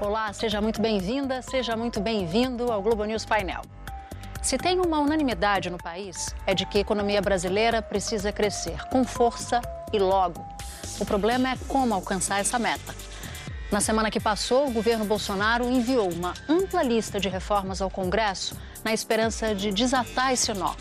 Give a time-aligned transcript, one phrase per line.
[0.00, 3.62] Olá, seja muito bem-vinda, seja muito bem-vindo ao Globo News Painel.
[4.42, 9.04] Se tem uma unanimidade no país, é de que a economia brasileira precisa crescer com
[9.04, 9.62] força
[9.92, 10.44] e logo.
[10.98, 12.92] O problema é como alcançar essa meta.
[13.70, 18.56] Na semana que passou, o governo Bolsonaro enviou uma ampla lista de reformas ao Congresso
[18.82, 20.74] na esperança de desatar esse nó.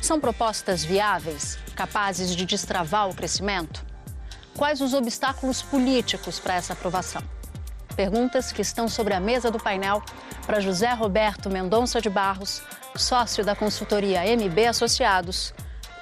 [0.00, 3.84] São propostas viáveis, capazes de destravar o crescimento?
[4.56, 7.22] Quais os obstáculos políticos para essa aprovação?
[7.96, 10.02] Perguntas que estão sobre a mesa do painel
[10.46, 12.62] para José Roberto Mendonça de Barros,
[12.96, 15.52] sócio da consultoria MB Associados,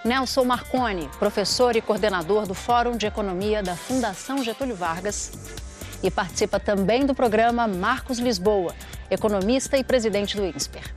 [0.04, 5.32] Nelson Marconi, professor e coordenador do Fórum de Economia da Fundação Getúlio Vargas,
[6.02, 8.74] e participa também do programa Marcos Lisboa,
[9.10, 10.94] economista e presidente do INSPER.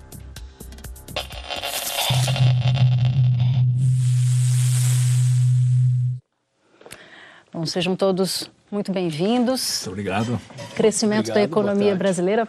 [7.51, 9.81] Bom, sejam todos muito bem-vindos.
[9.81, 10.41] Muito obrigado.
[10.73, 12.47] Crescimento obrigado, da economia brasileira.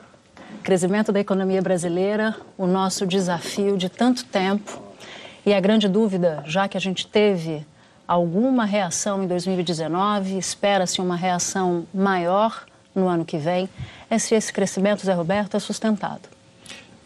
[0.62, 4.80] Crescimento da economia brasileira, o nosso desafio de tanto tempo.
[5.44, 7.66] E a grande dúvida, já que a gente teve
[8.06, 13.68] alguma reação em 2019, espera-se uma reação maior no ano que vem,
[14.08, 16.28] é se esse crescimento, Zé Roberto, é sustentado.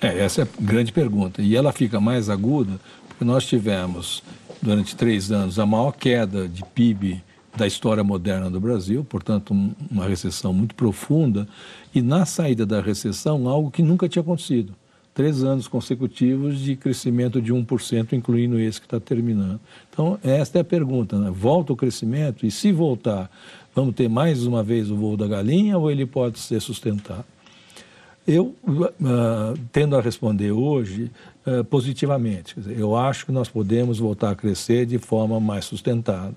[0.01, 1.41] É, essa é a grande pergunta.
[1.41, 4.23] E ela fica mais aguda porque nós tivemos,
[4.61, 7.25] durante três anos, a maior queda de PIB
[7.57, 11.49] da história moderna do Brasil, portanto, um, uma recessão muito profunda,
[11.95, 14.75] e na saída da recessão, algo que nunca tinha acontecido.
[15.15, 19.59] Três anos consecutivos de crescimento de 1%, incluindo esse que está terminando.
[19.91, 21.31] Então, esta é a pergunta: né?
[21.31, 22.45] volta o crescimento?
[22.45, 23.31] E se voltar,
[23.75, 27.25] vamos ter mais uma vez o voo da galinha ou ele pode ser sustentado?
[28.27, 31.11] Eu uh, tendo a responder hoje
[31.47, 32.55] uh, positivamente.
[32.55, 36.35] Dizer, eu acho que nós podemos voltar a crescer de forma mais sustentada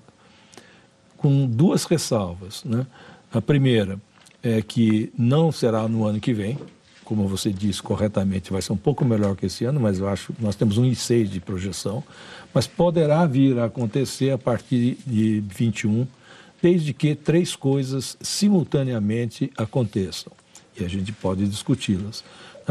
[1.20, 2.64] com duas ressalvas.
[2.64, 2.86] Né?
[3.30, 4.00] A primeira
[4.42, 6.58] é que não será no ano que vem,
[7.04, 10.32] como você disse corretamente, vai ser um pouco melhor que esse ano, mas eu acho
[10.40, 12.02] nós temos um I6 de projeção,
[12.54, 16.06] mas poderá vir a acontecer a partir de 21,
[16.62, 20.32] desde que três coisas simultaneamente aconteçam.
[20.78, 22.24] E a gente pode discuti-las.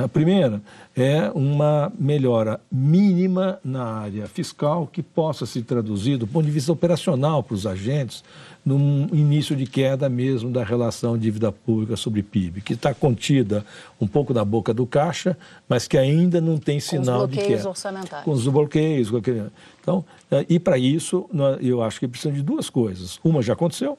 [0.04, 0.62] A primeira
[0.96, 6.72] é uma melhora mínima na área fiscal que possa se traduzir, do ponto de vista
[6.72, 8.24] operacional para os agentes,
[8.66, 13.66] num início de queda mesmo da relação dívida pública sobre PIB, que está contida
[14.00, 15.38] um pouco na boca do caixa,
[15.68, 17.48] mas que ainda não tem sinal de queda.
[17.48, 18.26] Com os bloqueios orçamentários.
[18.26, 19.10] Com os bloqueios.
[19.10, 19.44] Com aquele...
[19.82, 21.30] Então, eh, e para isso,
[21.62, 23.20] eu acho que precisa de duas coisas.
[23.24, 23.98] Uma já aconteceu,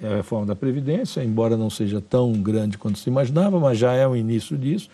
[0.00, 3.92] é a reforma da Previdência, embora não seja tão grande quanto se imaginava, mas já
[3.94, 4.88] é o início disso.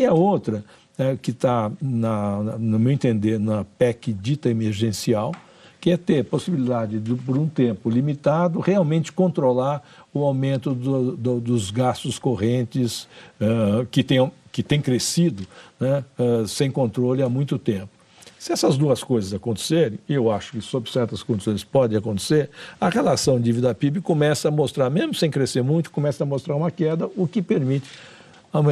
[0.00, 0.64] E a outra,
[0.96, 5.34] é, que está, no meu entender, na PEC dita emergencial,
[5.78, 9.82] que é ter possibilidade de, por um tempo limitado, realmente controlar
[10.14, 13.06] o aumento do, do, dos gastos correntes
[13.38, 15.46] uh, que, tem, que tem crescido
[15.78, 17.90] né, uh, sem controle há muito tempo.
[18.38, 22.48] Se essas duas coisas acontecerem, eu acho que sob certas condições pode acontecer,
[22.80, 27.06] a relação dívida-PIB começa a mostrar, mesmo sem crescer muito, começa a mostrar uma queda,
[27.18, 27.86] o que permite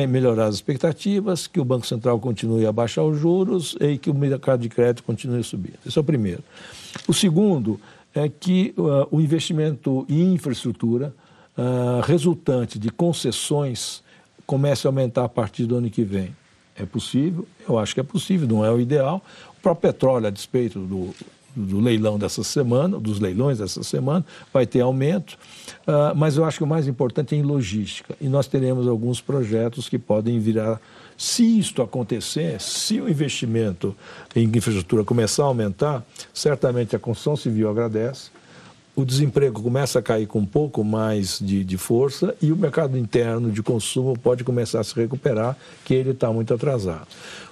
[0.08, 4.14] melhorar as expectativas, que o Banco Central continue a baixar os juros e que o
[4.14, 5.74] mercado de crédito continue a subir.
[5.86, 6.42] Esse é o primeiro.
[7.06, 7.80] O segundo
[8.14, 11.14] é que uh, o investimento em infraestrutura
[11.56, 14.02] uh, resultante de concessões
[14.46, 16.34] comece a aumentar a partir do ano que vem.
[16.74, 17.46] É possível?
[17.68, 19.22] Eu acho que é possível, não é o ideal.
[19.58, 21.14] O próprio petróleo, a despeito do,
[21.54, 25.38] do leilão dessa semana, dos leilões dessa semana, vai ter aumento,
[25.86, 28.14] uh, mas eu acho que o mais importante é em logística.
[28.20, 30.80] E nós teremos alguns projetos que podem virar.
[31.16, 33.94] Se isto acontecer, se o investimento
[34.36, 38.30] em infraestrutura começar a aumentar, certamente a construção civil agradece,
[38.98, 42.98] o desemprego começa a cair com um pouco mais de, de força e o mercado
[42.98, 47.06] interno de consumo pode começar a se recuperar, que ele está muito atrasado.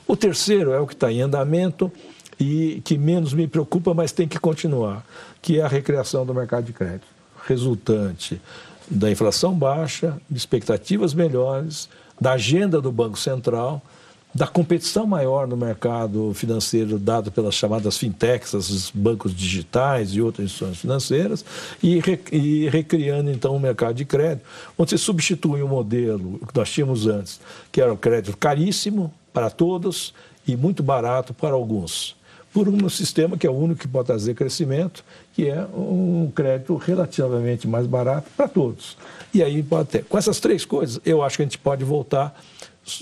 [0.09, 1.91] O terceiro é o que está em andamento,
[2.39, 5.05] e que menos me preocupa, mas tem que continuar,
[5.41, 7.07] que é a recriação do mercado de crédito,
[7.47, 8.41] resultante
[8.89, 11.89] da inflação baixa, de expectativas melhores,
[12.21, 13.83] da agenda do Banco Central,
[14.35, 20.45] da competição maior no mercado financeiro dado pelas chamadas fintechs, os bancos digitais e outras
[20.45, 21.45] instituições financeiras,
[21.83, 24.45] e, re, e recriando então o um mercado de crédito,
[24.77, 27.41] onde se substitui o modelo que nós tínhamos antes,
[27.73, 30.13] que era o crédito caríssimo para todos
[30.47, 32.16] e muito barato para alguns
[32.57, 35.05] por um sistema que é o único que pode trazer crescimento,
[35.35, 38.97] que é um crédito relativamente mais barato para todos.
[39.35, 40.05] E aí pode ter.
[40.07, 42.35] Com essas três coisas, eu acho que a gente pode voltar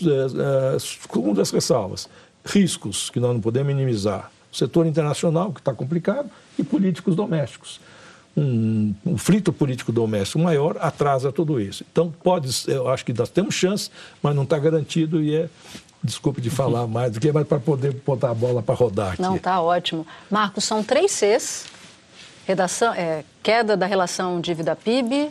[0.03, 2.09] é, é, com uma das ressalvas.
[2.45, 4.29] Riscos que nós não podemos minimizar.
[4.53, 6.29] O setor internacional, que está complicado,
[6.59, 7.81] e políticos domésticos.
[8.37, 11.85] um conflito político doméstico maior atrasa tudo isso.
[11.93, 13.89] Então, pode, eu acho que nós temos chance,
[14.21, 15.49] mas não está garantido e é
[16.05, 19.23] desculpe de falar mais do que, mas para poder botar a bola para rodar aqui.
[19.23, 20.07] Não, está ótimo.
[20.31, 21.65] Marcos, são três Cs,
[22.47, 25.31] redação, é, queda da relação dívida-PIB,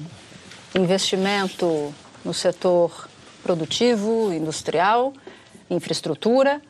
[0.75, 1.93] investimento
[2.25, 3.07] no setor
[3.43, 5.13] produtivo, industrial,
[5.69, 6.61] infraestrutura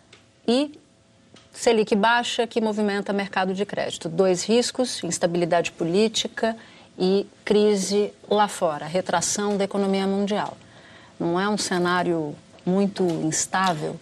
[0.46, 0.78] e
[1.54, 4.10] Selic baixa que movimenta mercado de crédito.
[4.10, 6.58] Dois riscos, instabilidade política
[6.98, 10.58] e crise lá fora, retração da economia mundial.
[11.20, 14.00] Não é um cenário muito instável?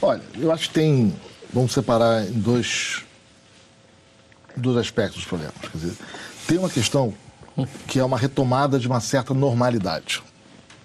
[0.00, 1.14] Olha, eu acho que tem,
[1.52, 3.02] vamos separar em dois,
[4.56, 5.54] dois aspectos dos problemas.
[5.60, 5.96] Quer dizer,
[6.46, 7.14] tem uma questão
[7.86, 10.22] que é uma retomada de uma certa normalidade.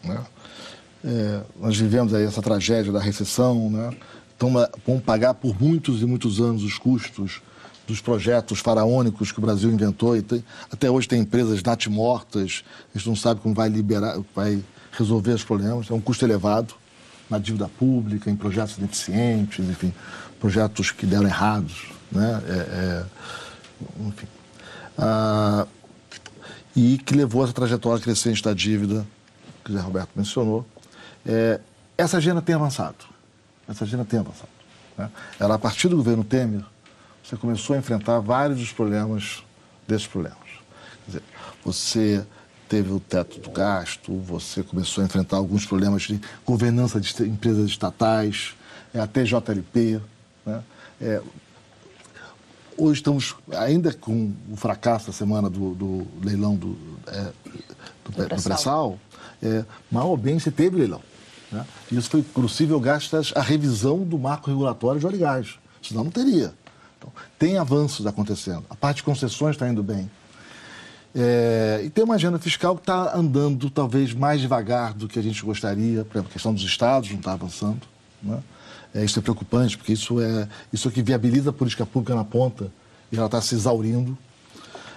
[0.03, 0.23] Né?
[1.03, 3.95] É, nós vivemos aí essa tragédia da recessão, né?
[4.35, 4.53] então
[4.85, 7.41] vamos pagar por muitos e muitos anos os custos
[7.87, 10.15] dos projetos faraônicos que o Brasil inventou.
[10.15, 12.63] E tem, até hoje tem empresas natimortas,
[12.93, 16.75] a gente não sabe como vai liberar, vai resolver os problemas, é um custo elevado
[17.29, 19.93] na dívida pública, em projetos ineficientes, enfim,
[20.39, 22.41] projetos que deram errados, né?
[22.47, 23.05] É, é,
[24.07, 24.27] enfim.
[24.97, 25.67] Ah,
[26.75, 29.05] e que levou essa trajetória crescente da dívida,
[29.63, 30.65] que o Zé Roberto mencionou.
[31.25, 31.59] É,
[31.97, 33.05] essa agenda tem avançado.
[33.67, 34.49] Essa agenda tem avançado.
[34.97, 35.09] Né?
[35.39, 36.63] Ela, a partir do governo Temer,
[37.23, 39.43] você começou a enfrentar vários dos problemas
[39.87, 40.37] desses problemas.
[41.05, 41.23] Quer dizer,
[41.63, 42.25] você
[42.69, 47.67] teve o teto do gasto, você começou a enfrentar alguns problemas de governança de empresas
[47.67, 48.53] estatais,
[48.93, 49.99] é, até JLP.
[50.45, 50.63] Né?
[51.01, 51.21] É,
[52.77, 56.77] hoje estamos ainda com o fracasso da semana do, do leilão do,
[57.07, 57.31] é,
[58.05, 58.99] do, do pré-sal,
[59.41, 61.01] é, mal ou bem você teve leilão.
[61.51, 61.65] Né?
[61.91, 66.11] Isso foi possível graças à revisão do marco regulatório de óleo e gás, senão não
[66.11, 66.53] teria.
[66.99, 68.63] Então, tem avanços acontecendo.
[68.69, 70.09] A parte de concessões está indo bem.
[71.15, 75.21] É, e tem uma agenda fiscal que está andando talvez mais devagar do que a
[75.21, 77.81] gente gostaria, por exemplo, a questão dos estados não está avançando.
[78.21, 78.39] Né?
[78.93, 82.23] É, isso é preocupante, porque isso é isso é que viabiliza a política pública na
[82.23, 82.71] ponta
[83.11, 84.17] e ela está se exaurindo.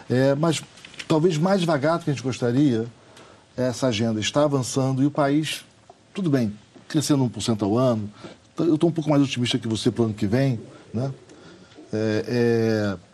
[0.09, 0.63] É, mas
[1.09, 2.87] talvez mais devagar do que a gente gostaria,
[3.57, 5.65] essa agenda está avançando e o país,
[6.13, 6.53] tudo bem,
[6.89, 8.11] crescendo 1% ao ano.
[8.59, 10.61] Eu estou um pouco mais otimista que você para o ano que vem.
[10.93, 11.11] Né?
[11.93, 13.12] É, é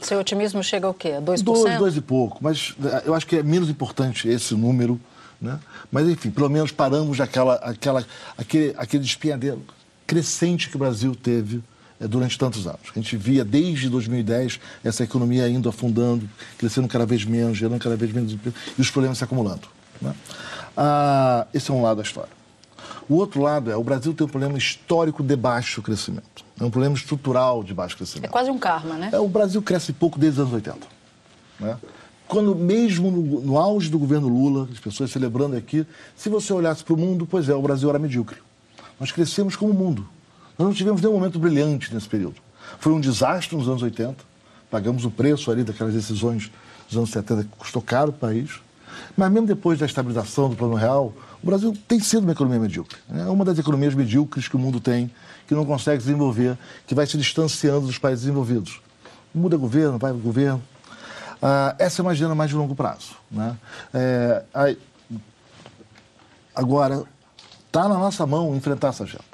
[0.00, 1.12] seu otimismo chega ao quê?
[1.12, 1.42] A 2%?
[1.42, 2.38] 2, 2 e pouco.
[2.40, 5.00] Mas eh, eu acho que é menos importante esse número.
[5.40, 5.58] Né?
[5.90, 8.04] Mas, enfim, pelo menos paramos aquela, aquela,
[8.36, 9.62] aquele, aquele espinhadeiro
[10.06, 11.62] crescente que o Brasil teve
[12.00, 12.80] é, durante tantos anos.
[12.90, 16.28] A gente via desde 2010 essa economia indo afundando,
[16.58, 19.68] crescendo cada vez menos, gerando cada vez menos emprego e os problemas se acumulando.
[20.00, 20.14] Né?
[20.76, 22.39] Ah, esse é um lado da história.
[23.10, 26.44] O outro lado é o Brasil tem um problema histórico de baixo crescimento.
[26.60, 28.26] É um problema estrutural de baixo crescimento.
[28.26, 29.10] É quase um karma, né?
[29.12, 30.78] É, o Brasil cresce pouco desde os anos 80.
[31.58, 31.76] Né?
[32.28, 35.84] Quando mesmo no, no auge do governo Lula, as pessoas celebrando aqui,
[36.14, 38.38] se você olhasse para o mundo, pois é, o Brasil era medíocre.
[39.00, 40.06] Nós crescemos como mundo.
[40.56, 42.36] Nós não tivemos nenhum momento brilhante nesse período.
[42.78, 44.22] Foi um desastre nos anos 80.
[44.70, 46.48] Pagamos o preço ali daquelas decisões
[46.88, 48.60] dos anos 70 que custou caro o país.
[49.16, 52.98] Mas mesmo depois da estabilização do Plano Real, o Brasil tem sido uma economia medíocre.
[53.10, 55.10] É uma das economias medíocres que o mundo tem,
[55.46, 56.56] que não consegue desenvolver,
[56.86, 58.80] que vai se distanciando dos países desenvolvidos.
[59.34, 60.62] Muda governo, vai governo.
[61.40, 63.16] Ah, essa é uma agenda mais de longo prazo.
[63.30, 63.56] Né?
[63.94, 64.78] É, aí,
[66.54, 67.04] agora,
[67.66, 69.24] está na nossa mão enfrentar essa agenda.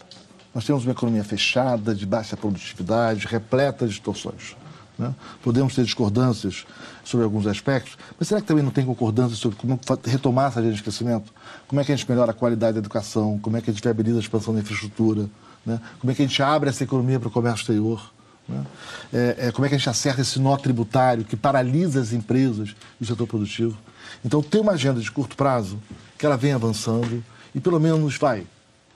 [0.54, 4.56] Nós temos uma economia fechada, de baixa produtividade, repleta de distorções.
[4.98, 5.14] Né?
[5.42, 6.66] Podemos ter discordâncias
[7.04, 10.74] sobre alguns aspectos, mas será que também não tem concordância sobre como retomar essa agenda
[10.74, 11.32] de crescimento?
[11.68, 13.38] Como é que a gente melhora a qualidade da educação?
[13.38, 15.28] Como é que a gente viabiliza a expansão da infraestrutura?
[15.64, 15.80] Né?
[16.00, 18.12] Como é que a gente abre essa economia para o comércio exterior?
[18.48, 18.64] Né?
[19.12, 22.74] É, é, como é que a gente acerta esse nó tributário que paralisa as empresas
[23.00, 23.76] e o setor produtivo?
[24.24, 25.78] Então, tem uma agenda de curto prazo
[26.16, 27.22] que ela vem avançando
[27.54, 28.46] e pelo menos vai,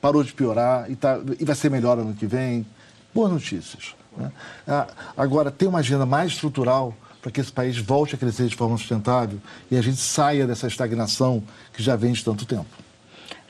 [0.00, 2.64] parou de piorar e, tá, e vai ser melhor ano que vem.
[3.12, 3.94] Boas notícias.
[4.20, 4.32] Né?
[4.68, 4.86] Ah,
[5.16, 8.76] agora, tem uma agenda mais estrutural para que esse país volte a crescer de forma
[8.76, 9.38] sustentável
[9.70, 12.66] e a gente saia dessa estagnação que já vem de tanto tempo.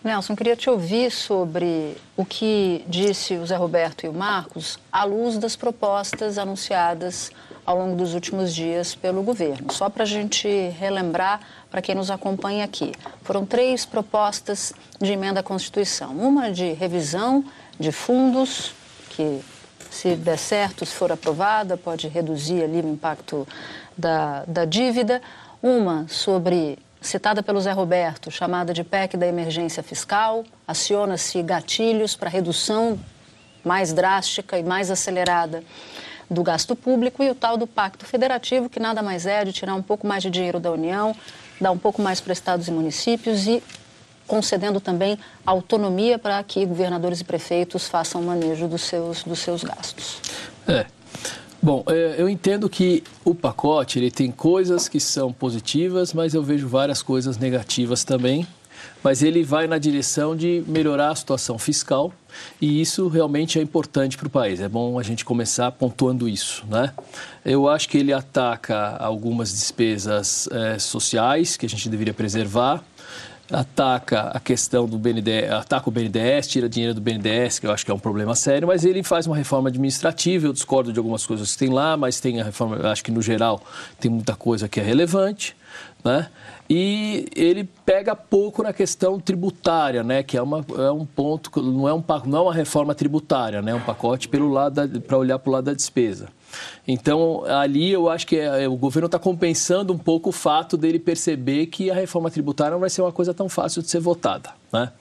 [0.03, 5.05] Nelson, queria te ouvir sobre o que disse o Zé Roberto e o Marcos à
[5.05, 7.31] luz das propostas anunciadas
[7.67, 9.71] ao longo dos últimos dias pelo governo.
[9.71, 10.49] Só para a gente
[10.79, 16.13] relembrar, para quem nos acompanha aqui, foram três propostas de emenda à Constituição.
[16.13, 17.45] Uma de revisão
[17.79, 18.73] de fundos,
[19.11, 19.41] que
[19.91, 23.47] se der certo, se for aprovada, pode reduzir ali o impacto
[23.97, 25.21] da, da dívida.
[25.63, 32.31] Uma sobre, citada pelo Zé Roberto, chamada de PEC da emergência fiscal, aciona-se gatilhos para
[32.31, 32.99] redução
[33.65, 35.63] mais drástica e mais acelerada
[36.31, 39.75] do gasto público e o tal do Pacto Federativo, que nada mais é de tirar
[39.75, 41.15] um pouco mais de dinheiro da União,
[41.61, 43.63] dar um pouco mais para estados e municípios e
[44.31, 50.21] concedendo também autonomia para que governadores e prefeitos façam manejo dos seus, dos seus gastos.
[50.69, 50.87] É.
[51.61, 56.45] Bom, é, eu entendo que o pacote ele tem coisas que são positivas, mas eu
[56.45, 58.47] vejo várias coisas negativas também.
[59.03, 62.13] Mas ele vai na direção de melhorar a situação fiscal
[62.61, 64.61] e isso realmente é importante para o país.
[64.61, 66.93] É bom a gente começar pontuando isso, né?
[67.45, 72.83] Eu acho que ele ataca algumas despesas é, sociais que a gente deveria preservar
[73.51, 77.85] ataca a questão do BNDES, ataca o BNDES, tira dinheiro do BNDES, que eu acho
[77.85, 81.27] que é um problema sério, mas ele faz uma reforma administrativa, eu discordo de algumas
[81.27, 83.63] coisas que tem lá, mas tem a reforma, acho que no geral
[83.99, 85.57] tem muita coisa que é relevante,
[86.05, 86.29] né?
[86.69, 90.23] E ele pega pouco na questão tributária, né?
[90.23, 93.73] Que é, uma, é um ponto, não é, um, não é uma reforma tributária, né?
[93.73, 96.29] É um pacote para olhar para o lado da despesa.
[96.87, 100.99] Então, ali eu acho que é, o governo está compensando um pouco o fato dele
[100.99, 104.51] perceber que a reforma tributária não vai ser uma coisa tão fácil de ser votada.
[104.73, 104.93] Né?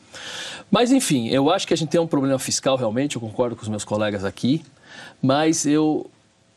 [0.70, 3.64] Mas, enfim, eu acho que a gente tem um problema fiscal realmente, eu concordo com
[3.64, 4.64] os meus colegas aqui,
[5.22, 6.10] mas eu,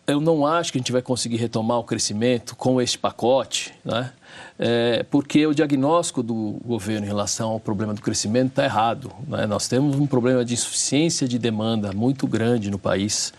[0.06, 4.12] eu não acho que a gente vai conseguir retomar o crescimento com este pacote, né?
[4.58, 9.10] É, porque o diagnóstico do governo em relação ao problema do crescimento está errado.
[9.26, 9.46] Né?
[9.46, 13.32] Nós temos um problema de insuficiência de demanda muito grande no país,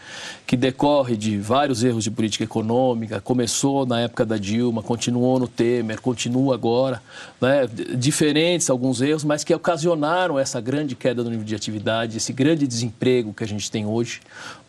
[0.46, 5.48] que decorre de vários erros de política econômica, começou na época da Dilma, continuou no
[5.48, 7.02] Temer, continua agora,
[7.40, 7.68] né?
[7.96, 12.68] diferentes alguns erros, mas que ocasionaram essa grande queda do nível de atividade, esse grande
[12.68, 14.20] desemprego que a gente tem hoje,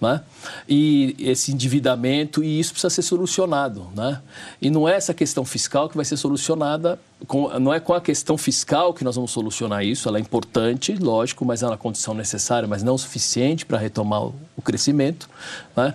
[0.00, 0.20] né?
[0.68, 3.88] e esse endividamento, e isso precisa ser solucionado.
[3.94, 4.20] Né?
[4.60, 8.00] E não é essa questão fiscal que vai ser solucionada, com, não é com a
[8.00, 12.14] questão fiscal que nós vamos solucionar isso, ela é importante, lógico, mas é uma condição
[12.14, 15.28] necessária, mas não suficiente para retomar o, o crescimento.
[15.76, 15.94] Né?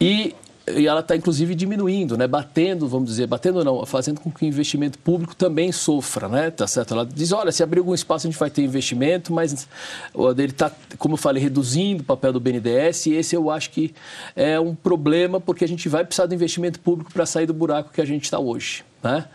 [0.00, 0.34] E
[0.66, 2.26] e ela está inclusive diminuindo, né?
[2.26, 6.50] batendo, vamos dizer, batendo não, fazendo com que o investimento público também sofra, né?
[6.50, 6.94] Tá certo?
[6.94, 9.68] Ela diz, olha, se abrir algum espaço a gente vai ter investimento, mas
[10.38, 13.94] ele está, como eu falei, reduzindo o papel do BNDES e esse eu acho que
[14.34, 17.92] é um problema porque a gente vai precisar do investimento público para sair do buraco
[17.92, 18.84] que a gente está hoje.
[19.02, 19.26] Né?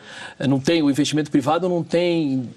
[0.48, 2.50] Não tem, o investimento privado não tem,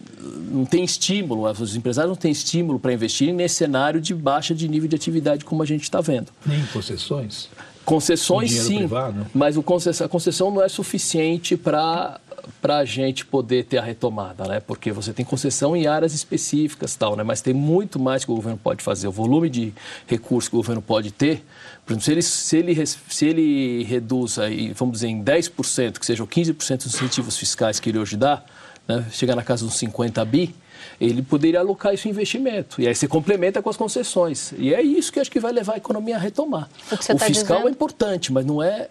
[0.51, 4.67] não tem estímulo, os empresários não têm estímulo para investir nesse cenário de baixa de
[4.67, 6.29] nível de atividade como a gente está vendo.
[6.47, 7.51] Nem concessões?
[7.93, 9.27] Concessões, sim, privado.
[9.35, 12.19] mas o concessão, a concessão não é suficiente para
[12.61, 14.59] para a gente poder ter a retomada, né?
[14.59, 17.23] Porque você tem concessão em áreas específicas, tal, né?
[17.23, 19.07] Mas tem muito mais que o governo pode fazer.
[19.07, 19.73] O volume de
[20.09, 21.45] recursos que o governo pode ter,
[21.85, 26.07] por exemplo, se ele, se ele, se ele reduz, aí, vamos dizer, em 10%, que
[26.07, 28.43] sejam 15% dos incentivos fiscais que ele hoje dá,
[28.89, 29.05] né?
[29.13, 30.55] chegar na casa dos 50 bi,
[31.07, 32.81] ele poderia alocar isso em investimento.
[32.81, 34.53] E aí você complementa com as concessões.
[34.57, 36.69] E é isso que acho que vai levar a economia a retomar.
[36.91, 37.69] O, o tá fiscal dizendo...
[37.69, 38.89] é importante, mas não é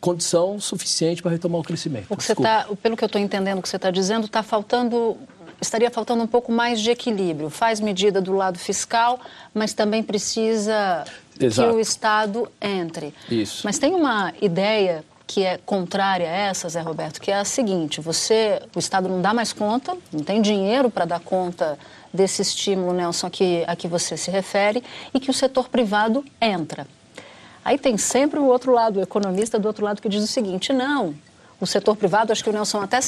[0.00, 2.06] condição suficiente para retomar o crescimento.
[2.10, 4.42] O que você tá, pelo que eu estou entendendo, o que você está dizendo, está
[4.42, 5.16] faltando
[5.60, 7.48] estaria faltando um pouco mais de equilíbrio.
[7.48, 9.18] Faz medida do lado fiscal,
[9.54, 11.04] mas também precisa
[11.40, 11.70] Exato.
[11.70, 13.14] que o Estado entre.
[13.30, 13.62] Isso.
[13.64, 18.00] Mas tem uma ideia que é contrária a essa, Zé Roberto, que é a seguinte:
[18.00, 21.78] você, o Estado não dá mais conta, não tem dinheiro para dar conta
[22.12, 26.24] desse estímulo, Nelson, a que, a que você se refere, e que o setor privado
[26.40, 26.86] entra.
[27.64, 30.72] Aí tem sempre o outro lado, o economista do outro lado que diz o seguinte:
[30.72, 31.14] não,
[31.60, 33.00] o setor privado, acho que o Nelson até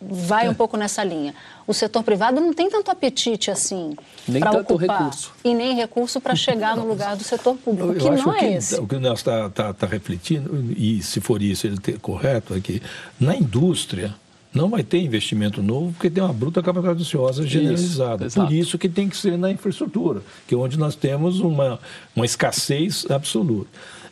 [0.00, 1.34] vai um pouco nessa linha.
[1.66, 3.96] O setor privado não tem tanto apetite assim
[4.38, 5.32] para ocupar recurso.
[5.44, 8.44] e nem recurso para chegar no lugar do setor público, eu, que não é que,
[8.46, 8.80] esse.
[8.80, 12.54] O que o Nelson está tá, tá refletindo, e se for isso ele ter correto,
[12.54, 12.82] é que
[13.18, 14.14] na indústria
[14.52, 18.26] não vai ter investimento novo porque tem uma bruta capacidade ociosa generalizada.
[18.26, 21.78] Isso, Por isso que tem que ser na infraestrutura, que é onde nós temos uma,
[22.14, 23.68] uma escassez absoluta.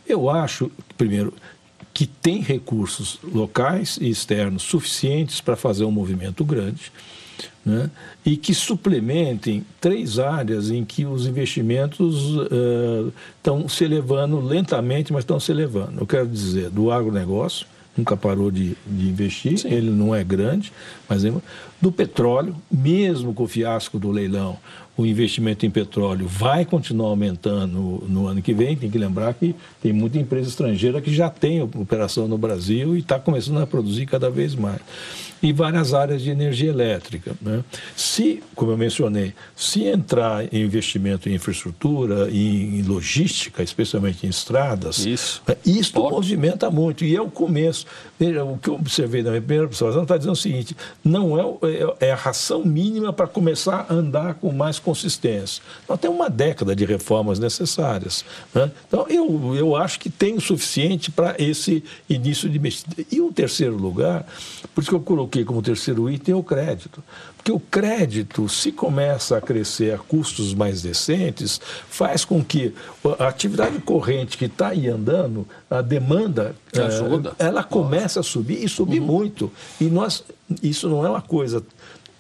[0.07, 1.33] Eu acho, primeiro,
[1.95, 6.93] que tem recursos locais e externos suficientes para fazer um movimento grande.
[7.65, 7.91] Né?
[8.27, 12.37] e que suplementem três áreas em que os investimentos
[13.39, 15.99] estão uh, se elevando lentamente, mas estão se elevando.
[15.99, 19.73] Eu quero dizer, do agronegócio, nunca parou de, de investir, Sim.
[19.73, 20.73] ele não é grande,
[21.09, 21.33] mas é,
[21.81, 24.59] do petróleo, mesmo com o fiasco do leilão,
[24.97, 28.77] o investimento em petróleo vai continuar aumentando no, no, ano que vem.
[28.77, 33.01] Tem que lembrar que tem muita empresa estrangeira que já tem operação no Brasil e
[33.01, 34.81] está começando a produzir cada vez mais.
[35.45, 37.37] E várias áreas de energia elétrica.
[37.43, 37.63] Né?
[37.95, 44.31] Se, como eu mencionei, se entrar em investimento em infraestrutura, em, em logística, especialmente em
[44.31, 45.55] estradas, isso, né?
[45.67, 47.85] isto movimenta muito e é o começo.
[48.19, 50.75] Veja, o que eu observei na minha primeira observação está dizendo o seguinte:
[51.05, 51.43] não é,
[52.01, 55.63] é, é a ração mínima para começar a andar com mais consistência.
[55.87, 58.25] Nós temos uma década de reformas necessárias.
[58.55, 58.71] Né?
[58.89, 63.05] Então, eu, eu acho que tem o suficiente para esse início de investimento.
[63.13, 64.25] E o terceiro lugar,
[64.75, 67.03] por isso que eu coloquei como terceiro item o crédito.
[67.37, 72.75] Porque o crédito, se começa a crescer a custos mais decentes, faz com que
[73.19, 77.35] a atividade corrente que está aí andando, a demanda, Ajuda.
[77.38, 79.07] ela comece a subir e subir uhum.
[79.07, 79.53] muito.
[79.81, 80.23] E nós,
[80.62, 81.62] isso não é uma coisa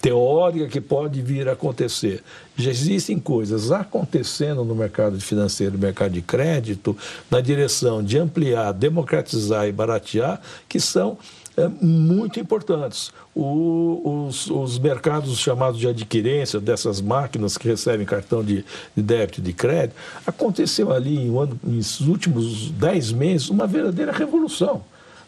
[0.04, 2.22] teórica que pode vir a acontecer.
[2.54, 6.94] Já existem coisas acontecendo no mercado financeiro, no mercado de crédito,
[7.30, 11.16] na direção de ampliar, democratizar e baratear, que são
[11.56, 13.12] é, muito importantes.
[13.34, 18.64] O, os, os, mercados chamados de adquirência dessas máquinas que recebem cartão de,
[18.96, 19.96] de débito e de crédito,
[20.26, 24.82] aconteceu ali em ano, nos últimos dez meses uma verdadeira revolução.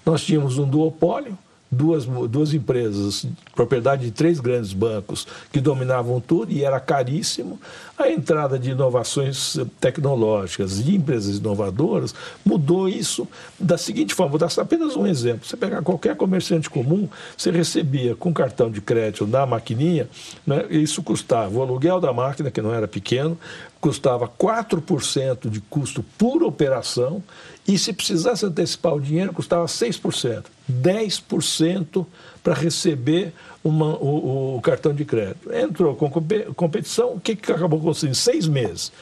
[0.05, 1.37] Nós tínhamos um duopólio,
[1.71, 7.61] duas, duas empresas, propriedade de três grandes bancos que dominavam tudo e era caríssimo.
[7.99, 13.27] A entrada de inovações tecnológicas e empresas inovadoras mudou isso
[13.59, 15.47] da seguinte forma: vou dar apenas um exemplo.
[15.47, 20.09] Você pegar qualquer comerciante comum, você recebia com cartão de crédito na maquininha,
[20.47, 23.39] né, isso custava o aluguel da máquina, que não era pequeno,
[23.81, 27.23] custava 4% de custo por operação
[27.67, 30.45] e se precisasse antecipar o dinheiro custava 6%.
[30.71, 32.07] 10%
[32.43, 33.33] para receber
[33.65, 35.53] uma, o, o, cartão de crédito.
[35.53, 36.09] Entrou com
[36.55, 38.11] competição, o que, que acabou acontecendo?
[38.11, 38.93] Em seis meses,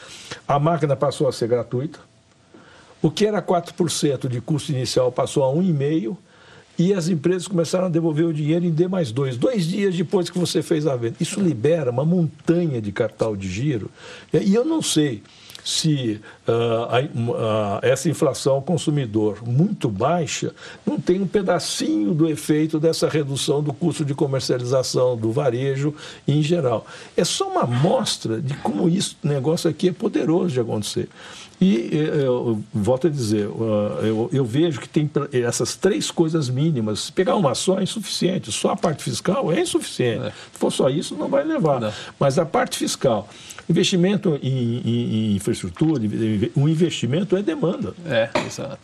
[0.48, 1.98] a máquina passou a ser gratuita,
[3.02, 6.16] o que era 4% de custo inicial passou a 1,5%,
[6.76, 10.28] e as empresas começaram a devolver o dinheiro em D mais dois, dois dias depois
[10.28, 11.16] que você fez a venda.
[11.20, 13.88] Isso libera uma montanha de capital de giro.
[14.32, 15.22] E eu não sei
[15.64, 20.54] se uh, a, uh, essa inflação ao consumidor muito baixa
[20.84, 25.94] não tem um pedacinho do efeito dessa redução do custo de comercialização do varejo
[26.28, 26.86] em geral.
[27.16, 31.08] É só uma amostra de como isso negócio aqui é poderoso de acontecer.
[31.60, 37.10] E eu, eu volto a dizer, eu, eu, vejo que tem essas três coisas mínimas.
[37.10, 40.26] Pegar uma só é insuficiente, só a parte fiscal é insuficiente.
[40.26, 40.30] É.
[40.30, 41.80] Se for só isso, não vai levar.
[41.80, 41.92] Não.
[42.18, 43.28] Mas a parte fiscal,
[43.68, 46.02] investimento em, em, em, infraestrutura,
[46.54, 47.94] o investimento é demanda.
[48.06, 48.78] É, exato.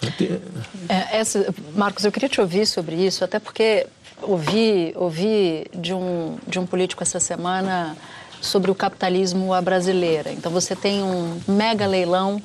[0.89, 3.87] É, essa, Marcos, eu queria te ouvir sobre isso, até porque
[4.23, 7.97] ouvi, ouvi de, um, de um político essa semana
[8.41, 10.33] sobre o capitalismo à brasileira.
[10.33, 12.41] Então você tem um mega leilão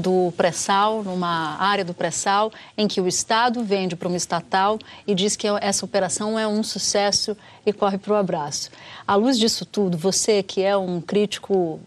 [0.00, 5.14] do pré-sal, numa área do pré-sal, em que o Estado vende para uma estatal e
[5.14, 8.70] diz que essa operação é um sucesso e corre para o abraço.
[9.06, 11.78] À luz disso tudo, você que é um crítico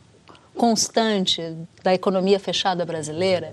[0.55, 1.41] constante
[1.83, 3.51] da economia fechada brasileira,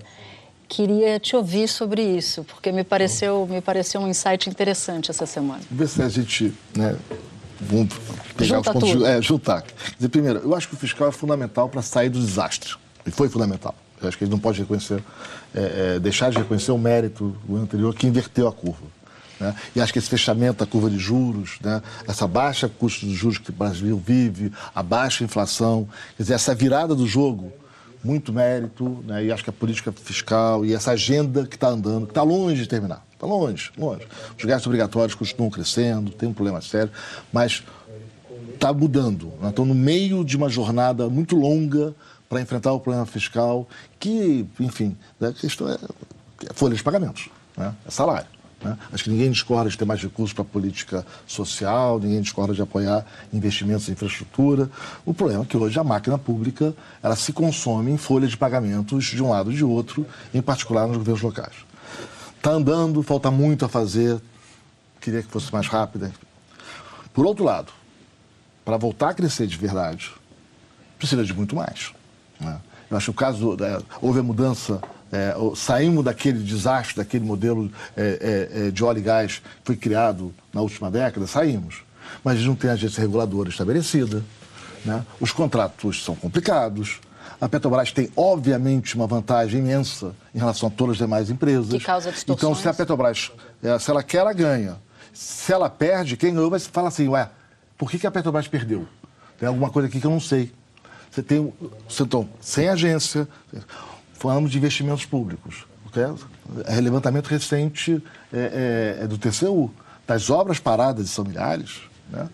[0.67, 5.61] queria te ouvir sobre isso, porque me pareceu, me pareceu um insight interessante essa semana.
[5.69, 6.95] Ver se a gente, né,
[7.59, 7.93] vamos
[8.37, 9.05] pegar Junta os pontos, tudo.
[9.05, 9.63] é, juntar.
[9.97, 13.27] Dizer, primeiro, eu acho que o fiscal é fundamental para sair do desastre, e foi
[13.27, 13.75] fundamental.
[14.01, 15.03] Eu acho que ele não pode reconhecer,
[15.53, 18.85] é, é, deixar de reconhecer o mérito do anterior que inverteu a curva.
[19.39, 19.55] Né?
[19.75, 21.81] E acho que esse fechamento da curva de juros, né?
[22.07, 26.53] essa baixa custo de juros que o Brasil vive, a baixa inflação, quer dizer, essa
[26.53, 27.51] virada do jogo,
[28.03, 29.25] muito mérito, né?
[29.25, 32.61] e acho que a política fiscal e essa agenda que está andando, que está longe
[32.61, 33.05] de terminar.
[33.13, 34.07] Está longe, longe.
[34.37, 36.91] Os gastos obrigatórios continuam crescendo, tem um problema sério,
[37.31, 37.63] mas
[38.53, 39.31] está mudando.
[39.39, 41.93] Nós estamos no meio de uma jornada muito longa
[42.31, 43.67] para enfrentar o problema fiscal,
[43.99, 45.77] que, enfim, a questão é,
[46.53, 47.75] folha de pagamentos, né?
[47.85, 48.27] é salário.
[48.63, 48.77] Né?
[48.93, 53.05] Acho que ninguém discorda de ter mais recursos para política social, ninguém discorda de apoiar
[53.33, 54.69] investimentos em infraestrutura.
[55.05, 59.03] O problema é que hoje a máquina pública ela se consome em folha de pagamentos
[59.07, 61.55] de um lado e de outro, em particular nos governos locais.
[62.37, 64.21] Está andando, falta muito a fazer,
[65.01, 66.13] queria que fosse mais rápida.
[67.13, 67.73] Por outro lado,
[68.63, 70.13] para voltar a crescer de verdade,
[70.97, 71.91] precisa de muito mais.
[72.41, 72.57] Né?
[72.89, 77.71] Eu acho que o caso, é, houve a mudança, é, saímos daquele desastre, daquele modelo
[77.95, 81.83] é, é, é, de óleo e gás que foi criado na última década, saímos.
[82.23, 84.23] Mas a gente não tem agência reguladora estabelecida,
[84.83, 85.05] né?
[85.19, 86.99] os contratos são complicados,
[87.39, 91.71] a Petrobras tem, obviamente, uma vantagem imensa em relação a todas as demais empresas.
[91.71, 92.51] Que causa distorções.
[92.51, 93.31] Então, se a Petrobras,
[93.63, 94.77] é, se ela quer, ela ganha.
[95.11, 97.27] Se ela perde, quem ganhou vai falar assim, ué,
[97.79, 98.87] por que, que a Petrobras perdeu?
[99.39, 100.53] Tem alguma coisa aqui que eu não sei.
[101.11, 101.53] Você tem
[101.99, 103.27] então, sem agência,
[104.13, 105.65] falamos de investimentos públicos.
[105.87, 106.05] Okay?
[106.65, 109.69] É levantamento recente é, é, é do TCU.
[110.07, 112.29] Das obras paradas, são milhares, né?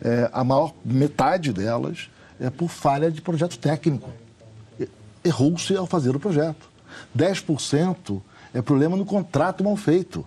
[0.00, 2.08] é, a maior metade delas
[2.40, 4.10] é por falha de projeto técnico.
[5.24, 6.68] Errou-se ao fazer o projeto.
[7.16, 8.20] 10%
[8.54, 10.24] é problema no contrato mal feito.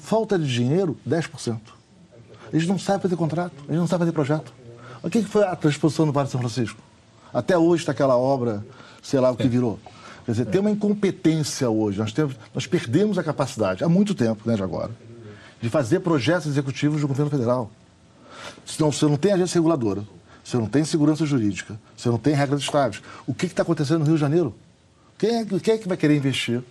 [0.00, 1.58] Falta de dinheiro, 10%.
[2.52, 4.52] Eles não sabem fazer contrato, eles não sabem fazer projeto.
[5.02, 6.87] O que foi a transposição do Vale de São Francisco?
[7.32, 8.64] Até hoje está aquela obra,
[9.02, 9.48] sei lá o que é.
[9.48, 9.78] virou.
[10.24, 11.98] Quer dizer, tem uma incompetência hoje.
[11.98, 14.90] Nós, temos, nós perdemos a capacidade, há muito tempo, né, de agora,
[15.60, 17.70] de fazer projetos executivos do governo federal.
[18.64, 20.04] Senão você não tem agência reguladora,
[20.44, 23.02] você não tem segurança jurídica, você não tem regras estáveis.
[23.26, 24.54] O que está acontecendo no Rio de Janeiro?
[25.16, 26.62] Quem é, quem é que vai querer investir?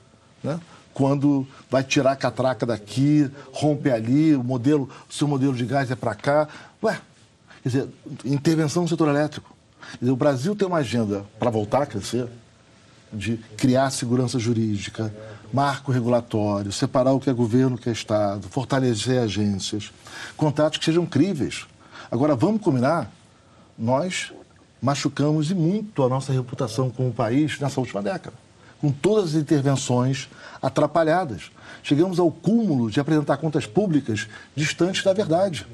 [0.44, 0.60] Né?
[0.98, 5.92] quando vai tirar a catraca daqui, rompe ali, o modelo, o seu modelo de gás
[5.92, 6.48] é para cá.
[6.84, 7.00] Ué,
[7.62, 7.88] quer dizer,
[8.26, 9.56] intervenção no setor elétrico.
[10.02, 12.28] O Brasil tem uma agenda para voltar a crescer,
[13.12, 15.14] de criar segurança jurídica,
[15.52, 19.92] marco regulatório, separar o que é governo, o que é Estado, fortalecer agências,
[20.36, 21.66] contratos que sejam críveis.
[22.12, 23.10] Agora, vamos combinar,
[23.78, 24.34] nós
[24.82, 28.36] machucamos e muito a nossa reputação como país nessa última década
[28.80, 30.30] com todas as intervenções
[30.62, 31.52] atrapalhadas.
[31.84, 35.66] Chegamos ao cúmulo de apresentar contas públicas distantes da verdade,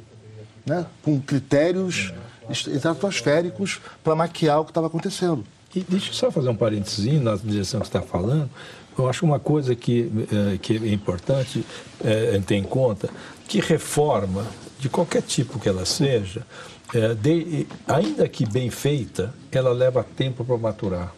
[0.65, 0.85] né?
[1.01, 2.13] com critérios
[2.49, 5.43] estratosféricos para maquiar o que estava acontecendo.
[5.75, 8.49] E deixa eu só fazer um parênteses na direção que você está falando.
[8.97, 10.11] Eu acho uma coisa que,
[10.53, 11.65] é, que é importante
[12.03, 13.09] é, ter em conta,
[13.47, 14.45] que reforma,
[14.77, 16.45] de qualquer tipo que ela seja,
[16.93, 21.13] é, de, ainda que bem feita, ela leva tempo para maturar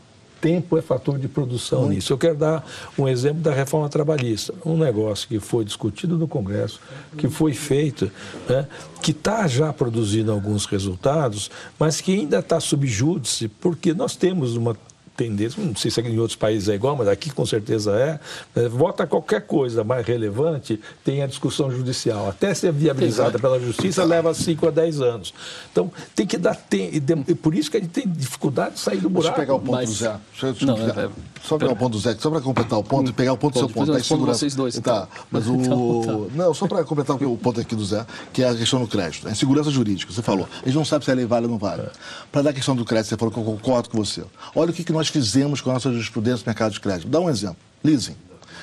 [0.46, 2.14] tempo é fator de produção nisso.
[2.14, 2.64] Eu quero dar
[3.00, 4.54] um exemplo da reforma trabalhista.
[4.64, 6.80] Um negócio que foi discutido no Congresso,
[7.18, 8.12] que foi feito,
[8.48, 8.68] né,
[9.02, 14.56] que está já produzindo alguns resultados, mas que ainda está sob júdice, porque nós temos
[14.56, 14.78] uma
[15.16, 18.20] tendência, não sei se em outros países é igual, mas aqui com certeza é,
[18.60, 22.30] é vota qualquer coisa mais relevante, tem a discussão judicial.
[22.30, 25.34] Até ser viabilizada pela justiça leva 5 a 10 anos.
[25.72, 28.98] Então, tem que dar tempo, e por isso que a gente tem dificuldade de sair
[28.98, 29.36] do buraco.
[29.36, 29.90] Deixa eu pegar o ponto mas...
[29.90, 30.16] do Zé.
[30.32, 31.10] Deixa eu, não, é, é,
[31.44, 33.54] só pegar o ponto do Zé, só para completar o ponto e pegar o ponto
[33.54, 33.92] do seu ponto.
[33.92, 34.78] Eu respondo vocês dois.
[34.80, 35.56] Tá, mas o...
[35.56, 36.36] Então, tá.
[36.36, 39.28] Não, só para completar o ponto aqui do Zé, que é a questão do crédito.
[39.28, 40.48] É segurança jurídica, você falou.
[40.64, 41.84] Eles não sabem se a lei vale ou não vale.
[42.32, 44.24] Para dar a questão do crédito, você falou que eu concordo com você.
[44.56, 47.08] Olha o que, que nós fizemos com a nossa jurisprudência no mercado de crédito.
[47.08, 47.58] Dá um exemplo.
[47.84, 48.16] Leasing.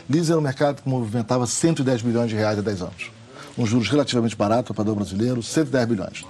[0.08, 3.10] Leasing era um mercado que movimentava 110 bilhões de reais há 10 anos.
[3.56, 6.24] Um juros relativamente barato para o brasileiro, 110 bilhões.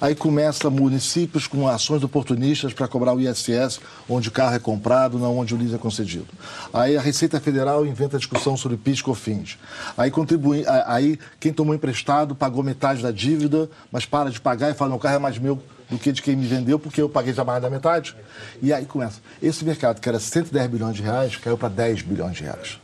[0.00, 5.18] Aí começa municípios com ações oportunistas para cobrar o ISS, onde o carro é comprado,
[5.18, 6.28] não onde o leasing é concedido.
[6.72, 9.58] Aí a Receita Federal inventa discussão sobre PIS COFINS.
[9.96, 14.74] Aí, contribui, aí quem tomou emprestado pagou metade da dívida, mas para de pagar e
[14.74, 17.34] fala, o carro é mais meu do que de quem me vendeu, porque eu paguei
[17.34, 18.16] já mais da metade.
[18.62, 19.20] E aí começa.
[19.42, 22.78] Esse mercado, que era 110 bilhões de reais, caiu para 10 bilhões de reais.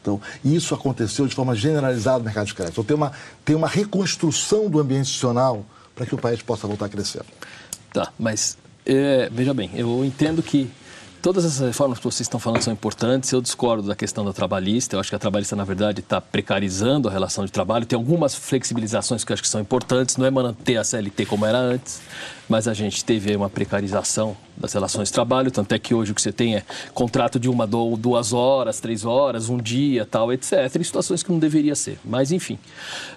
[0.00, 2.74] Então, isso aconteceu de forma generalizada no mercado de crédito.
[2.74, 3.12] Então, tem uma,
[3.44, 5.64] tem uma reconstrução do ambiente institucional
[5.94, 7.22] para que o país possa voltar a crescer.
[7.92, 10.70] Tá, mas é, veja bem, eu entendo que
[11.22, 13.32] todas essas reformas que vocês estão falando são importantes.
[13.32, 14.96] Eu discordo da questão da trabalhista.
[14.96, 17.86] Eu acho que a trabalhista, na verdade, está precarizando a relação de trabalho.
[17.86, 20.18] Tem algumas flexibilizações que eu acho que são importantes.
[20.18, 22.02] Não é manter a CLT como era antes
[22.48, 26.14] mas a gente teve uma precarização das relações de trabalho, tanto é que hoje o
[26.14, 30.76] que você tem é contrato de uma, duas horas, três horas, um dia, tal, etc.
[30.78, 31.98] Em situações que não deveria ser.
[32.04, 32.58] Mas, enfim.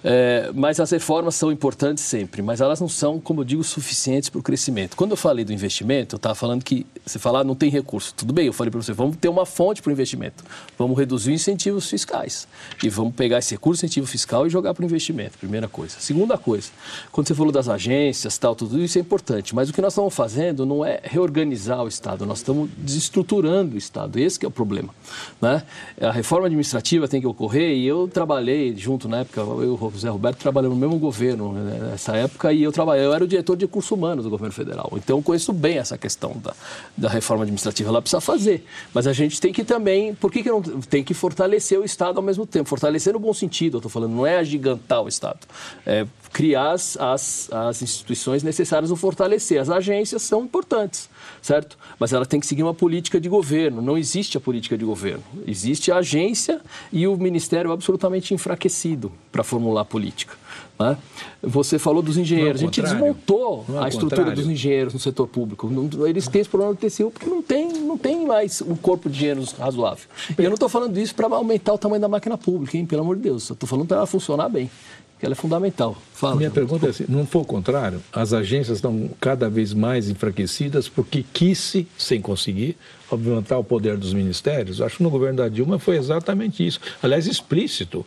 [0.02, 4.28] É, mas as reformas são importantes sempre, mas elas não são, como eu digo, suficientes
[4.28, 4.96] para o crescimento.
[4.96, 8.12] Quando eu falei do investimento, eu estava falando que você falar ah, não tem recurso.
[8.14, 10.44] Tudo bem, eu falei para você, vamos ter uma fonte para o investimento.
[10.76, 12.48] Vamos reduzir os incentivos fiscais.
[12.82, 15.38] E vamos pegar esse recurso incentivo fiscal e jogar para o investimento.
[15.38, 15.96] Primeira coisa.
[16.00, 16.70] Segunda coisa,
[17.12, 19.92] quando você falou das agências, tal, tudo isso é importante importante, mas o que nós
[19.92, 24.18] estamos fazendo não é reorganizar o Estado, nós estamos desestruturando o Estado.
[24.18, 24.94] Esse é o problema.
[25.40, 25.62] Né?
[26.00, 29.90] A reforma administrativa tem que ocorrer e eu trabalhei junto na época, eu e o
[29.90, 33.26] José Roberto trabalhamos no mesmo governo né, nessa época e eu trabalhei, eu era o
[33.26, 34.92] diretor de recursos humanos do governo federal.
[34.94, 36.54] Então conheço bem essa questão da,
[36.96, 37.90] da reforma administrativa.
[37.90, 41.12] Ela precisa fazer, mas a gente tem que também, por que, que não tem que
[41.12, 42.68] fortalecer o Estado ao mesmo tempo?
[42.68, 45.40] Fortalecer no bom sentido, eu estou falando, não é agigantar o Estado.
[45.84, 49.60] É criar as, as, as instituições necessárias, o fortalecer.
[49.60, 51.08] As agências são importantes,
[51.40, 51.78] certo?
[51.98, 53.82] Mas ela tem que seguir uma política de governo.
[53.82, 55.22] Não existe a política de governo.
[55.46, 56.60] Existe a agência
[56.92, 60.34] e o ministério absolutamente enfraquecido para formular política.
[60.78, 60.96] Né?
[61.42, 62.60] Você falou dos engenheiros.
[62.60, 64.42] A gente desmontou a estrutura contrário.
[64.42, 65.68] dos engenheiros no setor público.
[66.06, 69.16] Eles têm esse problema do TCU porque não tem, não tem mais um corpo de
[69.16, 70.04] engenheiros razoável.
[70.38, 72.86] E eu não estou falando isso para aumentar o tamanho da máquina pública, hein?
[72.86, 73.50] pelo amor de Deus.
[73.50, 74.70] Estou falando para ela funcionar bem
[75.18, 75.96] que ela é fundamental.
[76.14, 76.36] Fala.
[76.36, 80.88] Minha pergunta é assim, não for o contrário, as agências estão cada vez mais enfraquecidas
[80.88, 82.76] porque quis-se, sem conseguir,
[83.10, 84.80] aumentar o poder dos ministérios.
[84.80, 86.80] Acho que no governo da Dilma foi exatamente isso.
[87.02, 88.04] Aliás, explícito.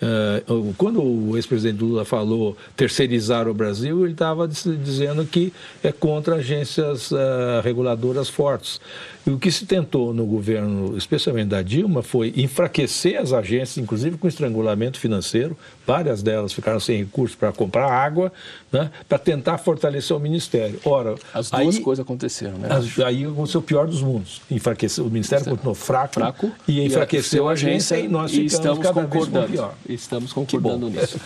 [0.00, 6.36] Uh, quando o ex-presidente Lula falou terceirizar o Brasil, ele estava dizendo que é contra
[6.36, 7.16] agências uh,
[7.64, 8.80] reguladoras fortes.
[9.28, 14.16] E o que se tentou no governo, especialmente da Dilma, foi enfraquecer as agências, inclusive
[14.16, 15.54] com estrangulamento financeiro.
[15.86, 18.32] Várias delas ficaram sem recursos para comprar água,
[18.72, 20.80] né, para tentar fortalecer o ministério.
[20.82, 22.70] Ora, as duas aí, coisas aconteceram, né?
[23.04, 24.40] Aí aconteceu o pior dos mundos.
[24.50, 28.78] Enfraqueceu, o ministério continuou fraco, fraco e enfraqueceu a agência, agência e nós e estamos
[28.78, 29.46] cada concordando.
[29.46, 29.74] vez pior.
[29.86, 31.20] Estamos concordando nisso.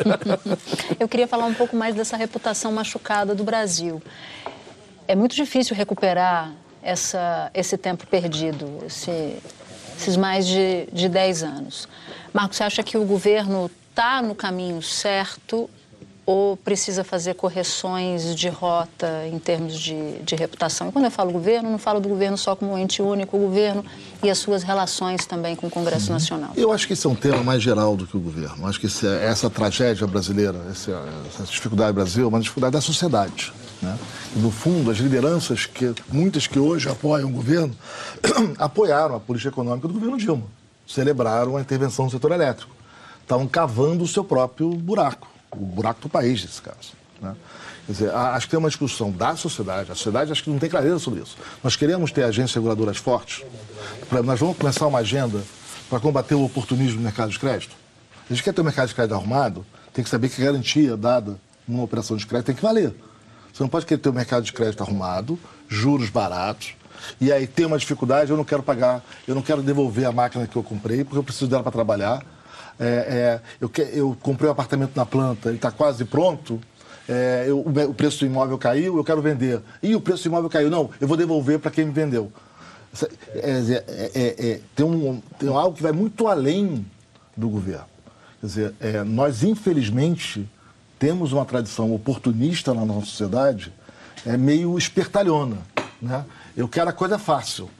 [0.98, 4.00] Eu queria falar um pouco mais dessa reputação machucada do Brasil.
[5.06, 6.54] É muito difícil recuperar
[6.88, 9.36] essa, esse tempo perdido, esse,
[9.96, 11.86] esses mais de, de 10 anos.
[12.32, 15.68] Marcos, você acha que o governo está no caminho certo
[16.24, 20.88] ou precisa fazer correções de rota em termos de, de reputação?
[20.88, 23.40] E quando eu falo governo, não falo do governo só como um ente único, o
[23.40, 23.84] governo
[24.22, 26.14] e as suas relações também com o Congresso uhum.
[26.14, 26.52] Nacional.
[26.56, 28.62] Eu acho que esse é um tema mais geral do que o governo.
[28.62, 32.72] Eu acho que esse, essa tragédia brasileira, essa, essa dificuldade do Brasil, é uma dificuldade
[32.72, 33.52] da sociedade.
[33.80, 33.98] Né?
[34.36, 37.74] No fundo, as lideranças, que muitas que hoje apoiam o governo,
[38.58, 40.44] apoiaram a política econômica do governo Dilma.
[40.86, 42.74] Celebraram a intervenção no setor elétrico.
[43.22, 46.92] Estavam cavando o seu próprio buraco, o buraco do país, nesse caso.
[47.20, 47.34] Né?
[47.86, 49.92] Quer dizer, acho que tem uma discussão da sociedade.
[49.92, 51.36] A sociedade acho que não tem clareza sobre isso.
[51.62, 53.44] Nós queremos ter agências reguladoras fortes.
[54.24, 55.42] Nós vamos começar uma agenda
[55.88, 57.74] para combater o oportunismo no mercado de crédito.
[58.28, 59.64] A gente quer ter o um mercado de crédito arrumado,
[59.94, 62.94] tem que saber que a garantia dada numa operação de crédito tem que valer.
[63.58, 65.36] Você não pode querer ter o um mercado de crédito arrumado,
[65.68, 66.76] juros baratos,
[67.20, 70.46] e aí tem uma dificuldade, eu não quero pagar, eu não quero devolver a máquina
[70.46, 72.24] que eu comprei, porque eu preciso dela para trabalhar.
[72.78, 76.60] É, é, eu, eu, comprei um apartamento na planta, ele está quase pronto,
[77.08, 79.60] é, eu, o preço do imóvel caiu, eu quero vender.
[79.82, 82.30] E o preço do imóvel caiu, não, eu vou devolver para quem me vendeu.
[83.34, 83.82] É,
[84.14, 86.86] é, é, tem, um, tem algo que vai muito além
[87.36, 87.86] do governo.
[88.40, 90.48] Quer dizer, nós, infelizmente,
[90.98, 93.72] temos uma tradição oportunista na nossa sociedade,
[94.26, 95.58] é meio espertalhona.
[96.00, 96.24] Né?
[96.56, 97.70] Eu quero a coisa fácil.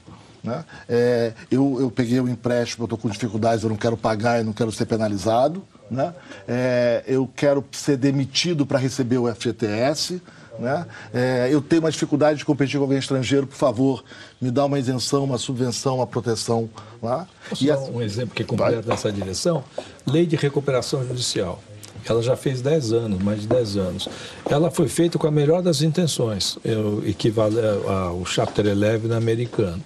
[0.43, 0.65] Né?
[0.89, 4.39] É, eu, eu peguei o um empréstimo, eu estou com dificuldades, eu não quero pagar,
[4.39, 5.65] eu não quero ser penalizado.
[5.91, 6.15] Né?
[6.47, 10.23] É, eu quero ser demitido para receber o FGTS.
[10.59, 10.87] Né?
[11.15, 14.05] É, eu tenho uma dificuldade de competir com alguém estrangeiro, por favor,
[14.41, 16.69] me dá uma isenção, uma subvenção, uma proteção.
[17.01, 17.29] Lá.
[17.49, 19.63] Posso e dar um exemplo que completa essa direção?
[20.05, 21.63] Lei de recuperação judicial.
[22.09, 24.09] Ela já fez 10 anos, mais de 10 anos.
[24.49, 26.59] Ela foi feita com a melhor das intenções,
[27.07, 29.83] equivale ao Chapter 11 americano.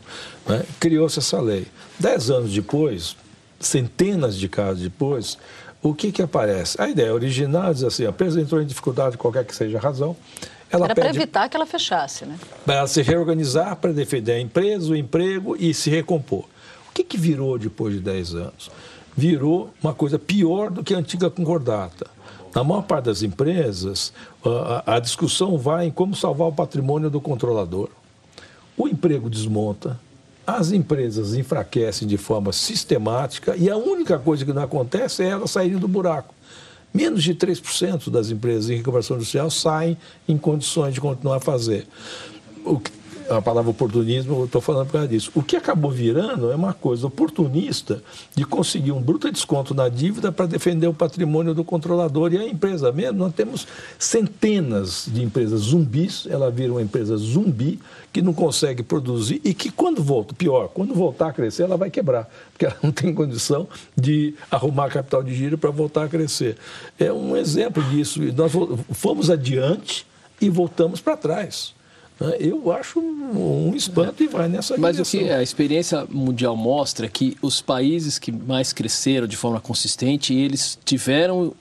[0.47, 0.63] Né?
[0.79, 1.67] Criou-se essa lei.
[1.99, 3.17] Dez anos depois,
[3.59, 5.39] centenas de casos depois,
[5.83, 6.81] o que, que aparece?
[6.81, 10.17] A ideia original diz assim, a empresa entrou em dificuldade, qualquer que seja a razão,
[10.71, 12.39] ela Era para evitar que ela fechasse, né?
[12.65, 16.45] Para ela se reorganizar, para defender a empresa, o emprego e se recompor.
[16.89, 18.71] O que, que virou depois de 10 anos?
[19.17, 22.07] Virou uma coisa pior do que a antiga concordata.
[22.55, 24.13] Na maior parte das empresas,
[24.85, 27.89] a, discussão vai em como salvar o patrimônio do controlador.
[28.77, 29.99] O emprego desmonta,
[30.47, 35.51] as empresas enfraquecem de forma sistemática e a única coisa que não acontece é elas
[35.51, 36.35] saírem do buraco.
[36.93, 39.97] Menos de 3% das empresas em recuperação industrial saem
[40.29, 41.87] em condições de continuar a fazer.
[42.65, 42.91] O que
[43.39, 45.31] a palavra oportunismo, eu estou falando por causa disso.
[45.35, 48.03] O que acabou virando é uma coisa oportunista
[48.35, 52.47] de conseguir um bruto desconto na dívida para defender o patrimônio do controlador e a
[52.47, 53.19] empresa mesmo.
[53.19, 53.67] Nós temos
[53.99, 57.79] centenas de empresas zumbis, ela vira uma empresa zumbi
[58.13, 61.91] que não consegue produzir e que quando volta, pior, quando voltar a crescer, ela vai
[61.91, 63.67] quebrar, porque ela não tem condição
[63.97, 66.57] de arrumar capital de giro para voltar a crescer.
[66.99, 68.21] É um exemplo disso.
[68.35, 68.53] Nós
[68.93, 70.07] fomos adiante
[70.41, 71.75] e voltamos para trás.
[72.23, 72.37] Né?
[72.39, 75.21] Eu acho um espanto e vai nessa Mas direção.
[75.21, 79.61] o que a experiência mundial mostra é que os países que mais cresceram de forma
[79.61, 81.53] consistente, eles tiveram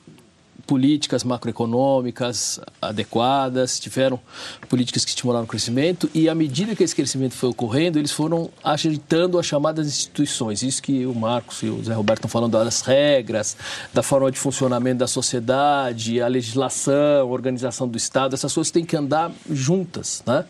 [0.72, 4.18] políticas macroeconômicas adequadas, tiveram
[4.70, 8.50] políticas que estimularam o crescimento e à medida que esse crescimento foi ocorrendo, eles foram
[8.64, 10.64] ajeitando as chamadas instituições.
[10.64, 13.58] Isso que o Marcos e o Zé Roberto estão falando das regras,
[13.94, 18.86] da forma de funcionamento da sociedade, a legislação, a organização do Estado, essas coisas têm
[18.86, 20.46] que andar juntas, né?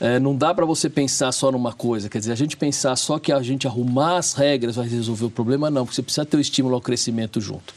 [0.00, 3.20] É, não dá para você pensar só numa coisa, quer dizer, a gente pensar só
[3.20, 6.38] que a gente arrumar as regras vai resolver o problema, não, porque você precisa ter
[6.38, 7.72] o estímulo ao crescimento junto.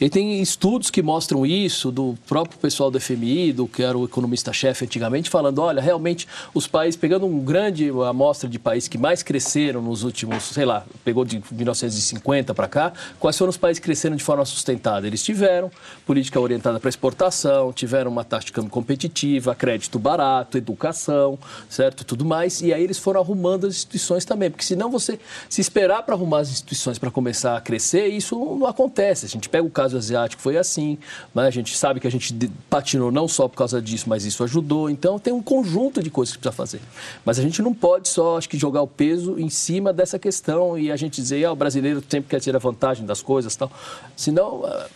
[0.00, 4.04] E tem estudos que mostram isso do próprio pessoal do FMI, do que era o
[4.04, 9.22] economista-chefe antigamente, falando, olha, realmente os países, pegando um grande amostra de países que mais
[9.22, 13.84] cresceram nos últimos, sei lá, pegou de 1950 para cá, quais foram os países que
[13.84, 15.06] cresceram de forma sustentada?
[15.06, 15.70] Eles tiveram
[16.06, 22.04] política orientada para exportação, tiveram uma taxa de câmbio competitiva, crédito barato, educação, certo?
[22.04, 22.60] Tudo mais.
[22.62, 25.18] E aí eles foram arrumando as instituições também, porque senão você
[25.48, 29.26] se esperar para arrumar as instituições para começar a crescer, isso não acontece.
[29.26, 30.98] A gente pega o caso asiático, foi assim,
[31.34, 32.34] mas a gente sabe que a gente
[32.68, 34.88] patinou não só por causa disso, mas isso ajudou.
[34.88, 36.80] Então tem um conjunto de coisas que precisa fazer.
[37.24, 40.78] Mas a gente não pode só, acho que, jogar o peso em cima dessa questão
[40.78, 43.70] e a gente dizer, ah, o brasileiro sempre quer tirar vantagem das coisas tal.
[44.16, 44.86] Senão, ah,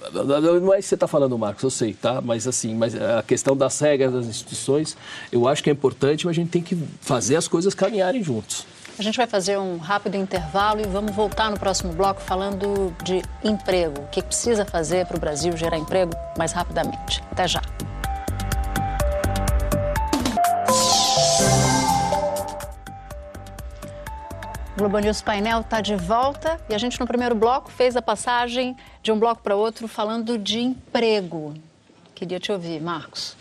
[0.61, 2.21] não é isso que você está falando, Marcos, eu sei, tá?
[2.21, 4.97] Mas assim, mas a questão das regras das instituições,
[5.31, 8.67] eu acho que é importante, mas a gente tem que fazer as coisas caminharem juntos.
[9.01, 13.23] A gente vai fazer um rápido intervalo e vamos voltar no próximo bloco falando de
[13.43, 14.03] emprego.
[14.03, 17.25] O que precisa fazer para o Brasil gerar emprego mais rapidamente.
[17.33, 17.63] Até já.
[24.77, 28.77] Globo News Painel está de volta e a gente no primeiro bloco fez a passagem
[29.03, 31.55] de um bloco para outro falando de emprego.
[32.15, 33.40] Queria te ouvir, Marcos.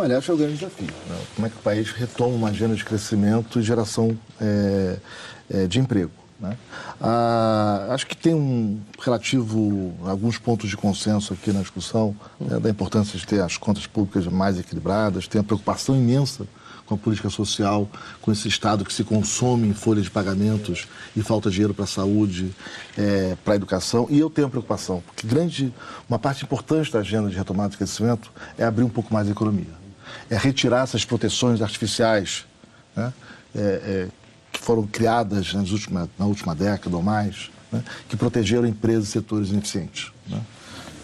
[0.00, 0.86] Olha, acho que é o grande desafio.
[0.86, 1.18] Né?
[1.34, 4.96] Como é que o país retoma uma agenda de crescimento e geração é,
[5.50, 6.10] é, de emprego?
[6.40, 6.56] Né?
[6.98, 12.70] Ah, acho que tem um relativo, alguns pontos de consenso aqui na discussão né, da
[12.70, 16.46] importância de ter as contas públicas mais equilibradas, tem a preocupação imensa
[16.86, 17.86] com a política social,
[18.22, 21.86] com esse Estado que se consome em folhas de pagamentos e falta dinheiro para a
[21.86, 22.56] saúde,
[22.96, 24.06] é, para a educação.
[24.08, 25.72] E eu tenho a preocupação, porque grande,
[26.08, 29.30] uma parte importante da agenda de retomada de crescimento é abrir um pouco mais a
[29.30, 29.79] economia.
[30.30, 32.46] É retirar essas proteções artificiais
[32.96, 33.12] né,
[33.54, 34.08] é, é,
[34.52, 39.12] que foram criadas nas últimas, na última década ou mais, né, que protegeram empresas e
[39.12, 40.12] setores ineficientes.
[40.28, 40.40] Né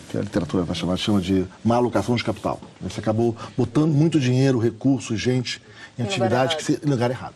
[0.08, 2.60] que a literatura vai chamar, chama de má alocação de capital.
[2.80, 5.60] Você acabou botando muito dinheiro, recursos, gente
[5.98, 7.34] em atividades que se, em lugar errado.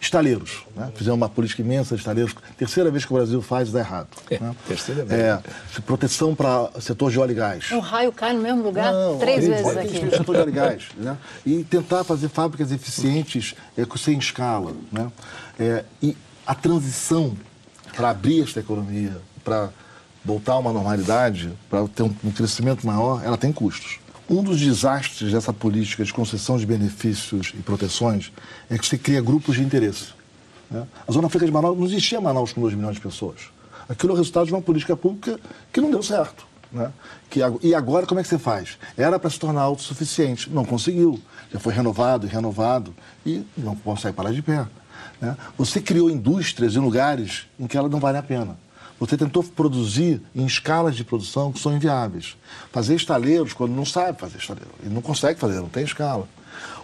[0.00, 0.92] Estaleiros, né?
[0.94, 2.34] Fizemos uma política imensa de estaleiros.
[2.56, 4.08] Terceira vez que o Brasil faz, dá errado.
[4.30, 4.54] É, né?
[4.66, 5.20] Terceira vez.
[5.20, 5.42] É,
[5.86, 7.70] proteção para setor de óleo e gás.
[7.70, 10.10] O raio cai no mesmo lugar Não, três vezes aqui.
[10.10, 10.84] Setor de óleo e gás.
[10.96, 11.16] Né?
[11.46, 14.72] E tentar fazer fábricas eficientes é, sem escala.
[14.92, 15.10] Né?
[15.58, 17.36] É, e a transição
[17.96, 19.70] para abrir esta economia, para
[20.24, 23.98] voltar a uma normalidade, para ter um, um crescimento maior, ela tem custos.
[24.28, 28.32] Um dos desastres dessa política de concessão de benefícios e proteções
[28.70, 30.14] é que você cria grupos de interesse.
[30.70, 30.86] Né?
[31.06, 33.50] A Zona Franca de Manaus não existia Manaus com 2 milhões de pessoas.
[33.86, 35.38] Aquilo é o resultado de uma política pública
[35.70, 36.46] que não deu certo.
[36.72, 36.90] Né?
[37.28, 38.78] Que, e agora como é que você faz?
[38.96, 41.20] Era para se tornar autossuficiente, não conseguiu.
[41.52, 42.94] Já foi renovado e renovado
[43.26, 44.66] e não consegue parar de pé.
[45.20, 45.36] Né?
[45.58, 48.56] Você criou indústrias em lugares em que ela não vale a pena.
[48.98, 52.36] Você tentou produzir em escalas de produção que são inviáveis.
[52.72, 54.70] Fazer estaleiros quando não sabe fazer estaleiro.
[54.84, 56.28] E não consegue fazer, não tem escala.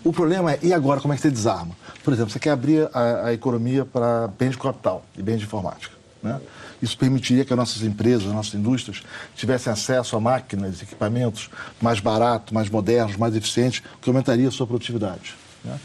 [0.03, 1.77] O problema é, e agora, como é que você desarma?
[2.03, 5.45] Por exemplo, você quer abrir a, a economia para bens de capital e bens de
[5.45, 5.95] informática.
[6.23, 6.41] Né?
[6.83, 9.03] Isso permitiria que as nossas empresas, as nossas indústrias
[9.37, 14.67] tivessem acesso a máquinas, equipamentos mais baratos, mais modernos, mais eficientes, que aumentaria a sua
[14.67, 15.35] produtividade.
[15.65, 15.79] Né?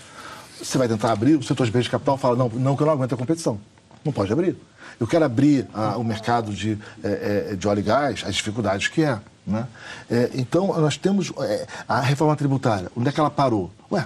[0.61, 2.87] Você vai tentar abrir, o setor de bens de capital fala, não, não que eu
[2.87, 3.59] não aguento a competição.
[4.03, 4.55] Não pode abrir.
[4.99, 8.87] Eu quero abrir ah, o mercado de, é, é, de óleo e gás, as dificuldades
[8.87, 9.19] que é.
[9.45, 9.67] Né?
[10.09, 12.91] É, então, nós temos é, a reforma tributária.
[12.95, 13.71] Onde é que ela parou?
[13.91, 14.05] Ué,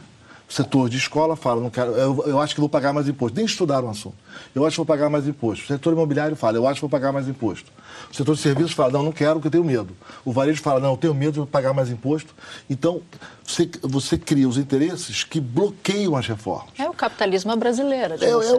[0.53, 3.37] setor de escola fala, não quero, eu, eu acho que vou pagar mais imposto.
[3.37, 4.15] Nem estudaram o assunto.
[4.55, 5.63] Eu acho que vou pagar mais imposto.
[5.63, 7.71] O setor imobiliário fala, eu acho que vou pagar mais imposto.
[8.11, 9.95] O setor de serviços fala, não, não quero porque eu tenho medo.
[10.25, 12.33] O varejo fala, não, eu tenho medo de pagar mais imposto.
[12.69, 13.01] Então,
[13.43, 16.73] você, você cria os interesses que bloqueiam as reformas.
[16.79, 18.15] É o capitalismo brasileiro.
[18.19, 18.51] É, é, o, é,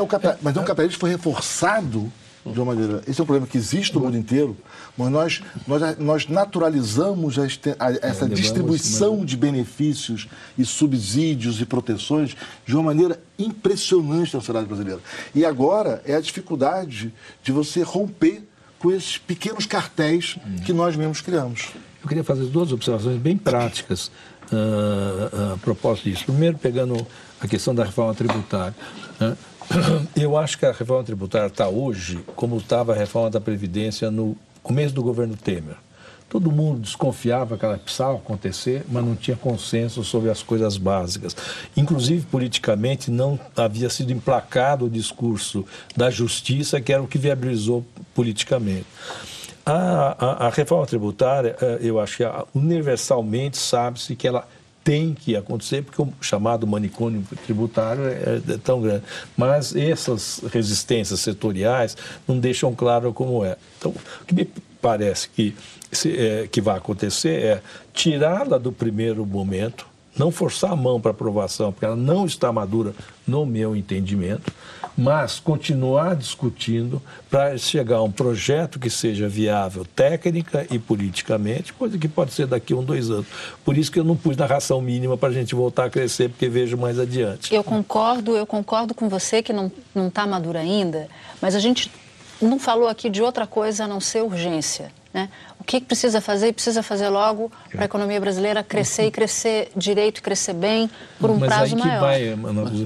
[0.00, 2.12] o capital, mas é um capitalismo que foi reforçado
[2.44, 3.02] de uma maneira.
[3.06, 4.56] Esse é um problema que existe no mundo inteiro,
[4.96, 7.42] mas nós, nós, nós naturalizamos a,
[7.78, 14.66] a, essa distribuição de benefícios e subsídios e proteções de uma maneira impressionante na sociedade
[14.66, 15.00] brasileira.
[15.34, 18.42] E agora é a dificuldade de você romper
[18.78, 21.68] com esses pequenos cartéis que nós mesmos criamos.
[22.02, 24.10] Eu queria fazer duas observações bem práticas
[24.50, 26.24] uh, a propósito disso.
[26.24, 27.06] Primeiro, pegando
[27.38, 28.74] a questão da reforma tributária.
[29.20, 29.49] Uh,
[30.16, 34.36] eu acho que a reforma tributária está hoje como estava a reforma da Previdência no
[34.62, 35.76] começo do governo Temer.
[36.28, 41.36] Todo mundo desconfiava que ela precisava acontecer, mas não tinha consenso sobre as coisas básicas.
[41.76, 47.84] Inclusive, politicamente, não havia sido emplacado o discurso da justiça, que era o que viabilizou
[48.14, 48.86] politicamente.
[49.66, 54.46] A, a, a reforma tributária, eh, eu acho que universalmente sabe-se que ela
[54.82, 59.04] tem que acontecer, porque o chamado manicômio tributário é, é, tão grande.
[59.36, 63.56] Mas essas resistências setoriais não deixam claro como é.
[63.78, 64.48] Então, o que me
[64.80, 65.54] parece que,
[65.92, 67.62] se, é, que vai acontecer é
[67.92, 72.94] tirá-la do primeiro momento, não forçar a mão para aprovação, porque ela não está madura
[73.26, 74.52] no meu entendimento,
[74.96, 77.00] mas continuar discutindo
[77.30, 82.46] para chegar a um projeto que seja viável técnica e politicamente, coisa que pode ser
[82.46, 83.26] daqui a um, dois anos.
[83.64, 86.28] Por isso que eu não pus na ração mínima para a gente voltar a crescer,
[86.28, 87.54] porque vejo mais adiante.
[87.54, 91.08] Eu concordo, eu concordo com você que não está madura ainda,
[91.40, 91.90] mas a gente
[92.40, 94.92] não falou aqui de outra coisa a não ser urgência.
[95.12, 95.28] Né?
[95.60, 96.48] O que precisa fazer?
[96.48, 100.90] E precisa fazer logo para a economia brasileira crescer e crescer direito e crescer bem
[101.18, 102.00] por um Mas prazo aí que maior.
[102.00, 102.38] vai,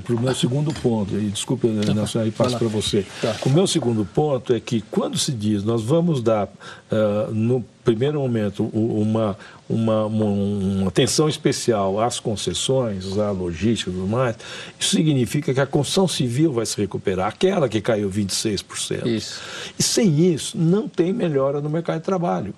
[0.04, 3.06] para o meu segundo ponto, e desculpe, Nelson, aí passo para você.
[3.46, 8.18] O meu segundo ponto é que quando se diz nós vamos dar, uh, no primeiro
[8.18, 9.36] momento, uma,
[9.68, 14.36] uma, uma, atenção especial às concessões, à logística e tudo mais,
[14.80, 19.06] isso significa que a construção civil vai se recuperar, aquela que caiu 26%.
[19.06, 19.40] Isso.
[19.78, 22.54] E sem isso, não tem melhora no mercado de trabalho.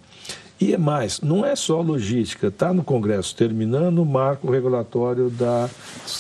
[0.59, 5.69] E é mais, não é só logística, está no Congresso terminando o marco regulatório da,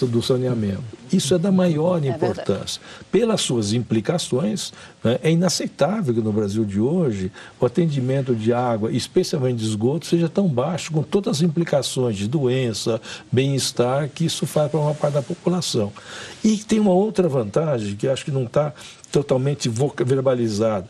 [0.03, 0.82] do saneamento.
[1.11, 2.82] Isso é da maior é importância.
[3.11, 8.93] Pelas suas implicações, né, é inaceitável que no Brasil de hoje o atendimento de água,
[8.93, 13.01] especialmente de esgoto, seja tão baixo, com todas as implicações de doença,
[13.32, 15.91] bem-estar que isso faz para uma parte da população.
[16.45, 18.74] E tem uma outra vantagem que acho que não está
[19.11, 19.70] totalmente
[20.05, 20.87] verbalizada.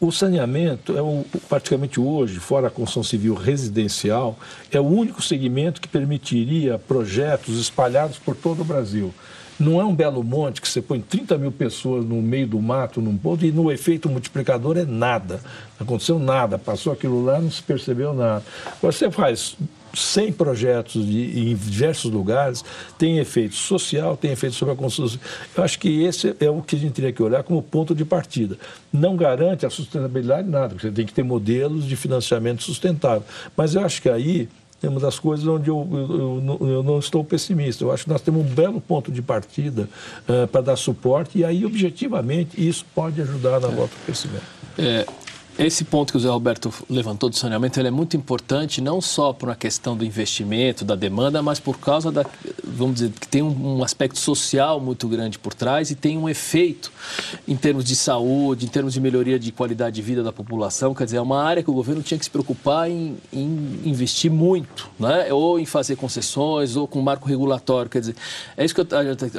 [0.00, 4.36] O saneamento é praticamente hoje, fora a construção civil residencial,
[4.72, 9.14] é o único segmento que permitiria projetos espalhados por todo o Brasil.
[9.58, 13.00] Não é um belo monte que você põe 30 mil pessoas no meio do mato,
[13.00, 15.40] num ponto, e no efeito multiplicador é nada.
[15.78, 18.44] Não aconteceu nada, passou aquilo lá, não se percebeu nada.
[18.82, 19.56] Você faz
[19.94, 22.64] 100 projetos de, em diversos lugares,
[22.98, 25.18] tem efeito social, tem efeito sobre a construção.
[25.56, 28.04] Eu acho que esse é o que a gente teria que olhar como ponto de
[28.04, 28.58] partida.
[28.92, 33.24] Não garante a sustentabilidade nada, porque você tem que ter modelos de financiamento sustentável.
[33.56, 34.48] Mas eu acho que aí
[34.82, 37.84] é uma das coisas onde eu, eu, eu, não estou pessimista.
[37.84, 39.88] Eu acho que nós temos um belo ponto de partida
[40.28, 44.44] uh, para dar suporte e aí, objetivamente, isso pode ajudar na volta ao crescimento.
[44.78, 45.06] É,
[45.58, 49.48] esse ponto que o Zé Roberto levantou do saneamento é muito importante não só por
[49.48, 52.26] uma questão do investimento, da demanda, mas por causa da,
[52.62, 56.28] vamos dizer, que tem um, um, aspecto social muito grande por trás e tem um
[56.28, 56.92] efeito
[57.48, 60.94] em termos de saúde, em termos de melhoria de qualidade de vida da população.
[60.94, 64.30] Quer dizer, é uma área que o governo tinha que se preocupar em, em investir
[64.30, 65.32] muito, né?
[65.32, 67.90] ou em fazer concessões, ou com marco regulatório.
[67.90, 68.16] Quer dizer,
[68.56, 68.86] é isso que eu,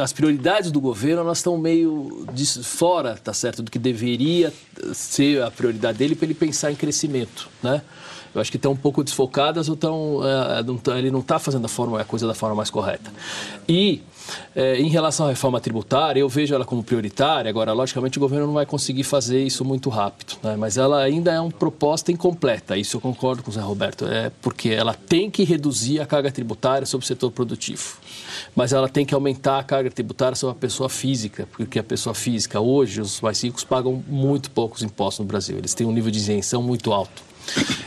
[0.02, 4.52] as prioridades do governo elas estão meio de, fora, tá certo, do que deveria
[4.94, 7.82] ser a prioridade dele dele para ele pensar em crescimento, né?
[8.34, 11.68] Eu acho que estão um pouco desfocadas ou estão, é, ele não está fazendo a,
[11.68, 13.12] forma, a coisa da forma mais correta.
[13.68, 14.02] E
[14.56, 17.50] é, em relação à reforma tributária, eu vejo ela como prioritária.
[17.50, 20.56] Agora, logicamente, o governo não vai conseguir fazer isso muito rápido, né?
[20.58, 22.78] mas ela ainda é uma proposta incompleta.
[22.78, 26.32] Isso eu concordo com o Zé Roberto, é porque ela tem que reduzir a carga
[26.32, 27.98] tributária sobre o setor produtivo,
[28.56, 32.14] mas ela tem que aumentar a carga tributária sobre a pessoa física, porque a pessoa
[32.14, 35.58] física hoje, os mais ricos pagam muito poucos impostos no Brasil.
[35.58, 37.28] Eles têm um nível de isenção muito alto.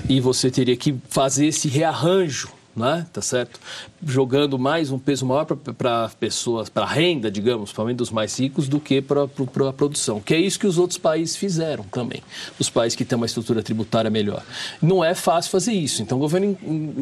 [0.09, 3.07] E você teria que fazer esse rearranjo né?
[3.13, 3.61] tá certo?
[4.05, 8.81] Jogando mais um peso maior para pessoas, para renda, digamos, principalmente dos mais ricos, do
[8.81, 10.21] que para a produção.
[10.21, 12.23] Que é isso que os outros países fizeram também,
[12.59, 14.43] os países que têm uma estrutura tributária melhor.
[14.81, 16.57] Não é fácil fazer isso, então o governo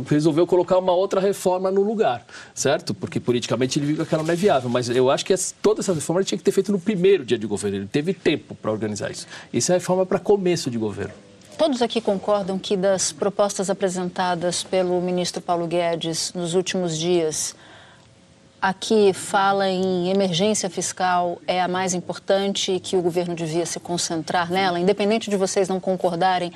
[0.08, 2.94] resolveu colocar uma outra reforma no lugar, certo?
[2.94, 5.92] Porque politicamente ele viu que aquela não é viável, mas eu acho que toda essa
[5.92, 9.10] reforma tinha que ter feito no primeiro dia de governo, ele teve tempo para organizar
[9.10, 9.26] isso.
[9.52, 11.27] Isso é reforma para começo de governo.
[11.58, 17.56] Todos aqui concordam que das propostas apresentadas pelo ministro Paulo Guedes nos últimos dias,
[18.62, 23.66] a que fala em emergência fiscal é a mais importante e que o governo devia
[23.66, 26.52] se concentrar nela, independente de vocês não concordarem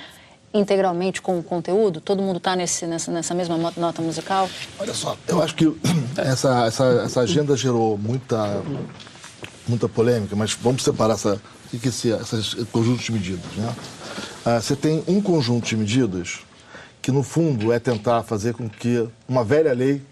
[0.55, 2.01] integralmente com o conteúdo?
[2.01, 4.49] Todo mundo está nessa, nessa mesma nota musical?
[4.79, 5.67] Olha só, eu acho que
[6.17, 8.63] essa, essa, essa agenda gerou muita,
[9.67, 13.75] muita polêmica, mas vamos separar essa, que é esse, esse conjunto de medidas, né?
[14.45, 16.41] Ah, você tem um conjunto de medidas
[17.01, 20.03] que, no fundo, é tentar fazer com que uma velha lei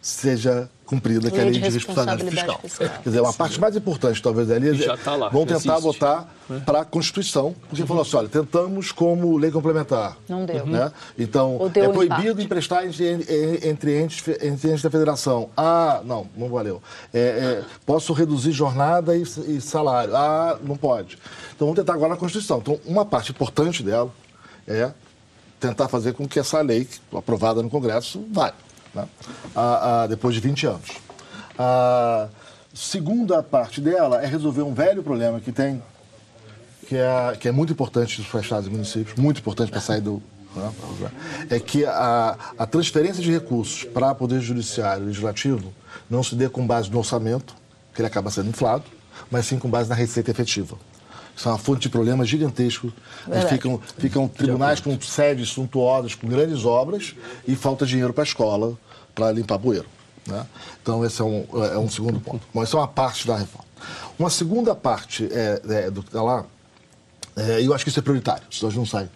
[0.00, 2.60] seja cumprida, que é a lei de, responsabilidade, fiscal.
[2.62, 2.88] fiscal.
[3.02, 5.82] Quer dizer, uma parte mais importante, talvez, da lei, é tá lá, vão tentar existe.
[5.82, 6.62] votar né?
[6.66, 7.88] para a Constituição, porque uhum.
[7.88, 10.18] falou assim, olha, tentamos como lei complementar.
[10.28, 10.66] Não deu.
[10.66, 10.92] Né?
[11.18, 13.06] Então, é proibido emprestar entre,
[13.66, 15.48] entre, entes, entre entes da federação.
[15.56, 16.82] Ah, não, não valeu.
[17.12, 20.14] É, é, posso reduzir jornada e, e salário.
[20.14, 21.18] Ah, não pode.
[21.56, 22.58] Então, vamos tentar agora na Constituição.
[22.58, 24.10] Então, uma parte importante dela
[24.68, 24.90] é
[25.58, 28.52] tentar fazer com que essa lei aprovada no Congresso vá
[28.94, 29.06] né?
[29.54, 30.90] ah, ah, depois de 20 anos.
[31.58, 32.28] A
[32.74, 35.82] segunda parte dela é resolver um velho problema que tem,
[36.88, 40.22] que é, que é muito importante para estados e municípios, muito importante para sair do.
[40.54, 40.70] Né,
[41.48, 45.72] é que a, a transferência de recursos para Poder Judiciário e Legislativo
[46.10, 47.54] não se dê com base no orçamento,
[47.94, 48.84] que ele acaba sendo inflado,
[49.30, 50.76] mas sim com base na receita efetiva.
[51.36, 52.92] Isso é uma fonte de problemas gigantescos.
[53.48, 57.14] Ficam, ficam tribunais com sedes suntuosas, com grandes obras,
[57.46, 58.78] e falta dinheiro para a escola
[59.14, 59.86] para limpar bueiro.
[60.26, 60.46] Né?
[60.82, 62.46] Então, esse é um, é um segundo ponto.
[62.52, 63.66] Bom, isso é uma parte da reforma.
[64.18, 66.44] Uma segunda parte é, é, do que está lá,
[67.36, 69.08] é, eu acho que isso é prioritário, senão a gente não sai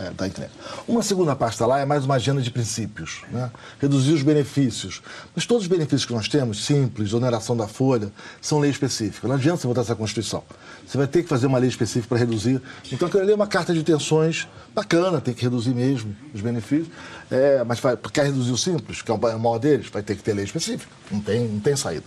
[0.00, 0.50] é, tá entendendo?
[0.86, 3.50] Uma segunda está lá é mais uma agenda de princípios, né?
[3.80, 5.00] reduzir os benefícios.
[5.34, 8.10] Mas todos os benefícios que nós temos, simples, oneração da folha,
[8.42, 9.28] são lei específica.
[9.28, 10.42] Não adianta você botar essa Constituição.
[10.84, 12.60] Você vai ter que fazer uma lei específica para reduzir.
[12.90, 16.88] Então, aquilo ali é uma carta de intenções bacana, tem que reduzir mesmo os benefícios.
[17.30, 20.22] É, mas vai, quer reduzir o simples, que é o maior deles, vai ter que
[20.22, 20.90] ter lei específica.
[21.10, 22.04] Não tem, não tem saída.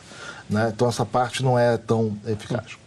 [0.50, 0.72] Né?
[0.76, 2.78] Então, essa parte não é tão eficaz.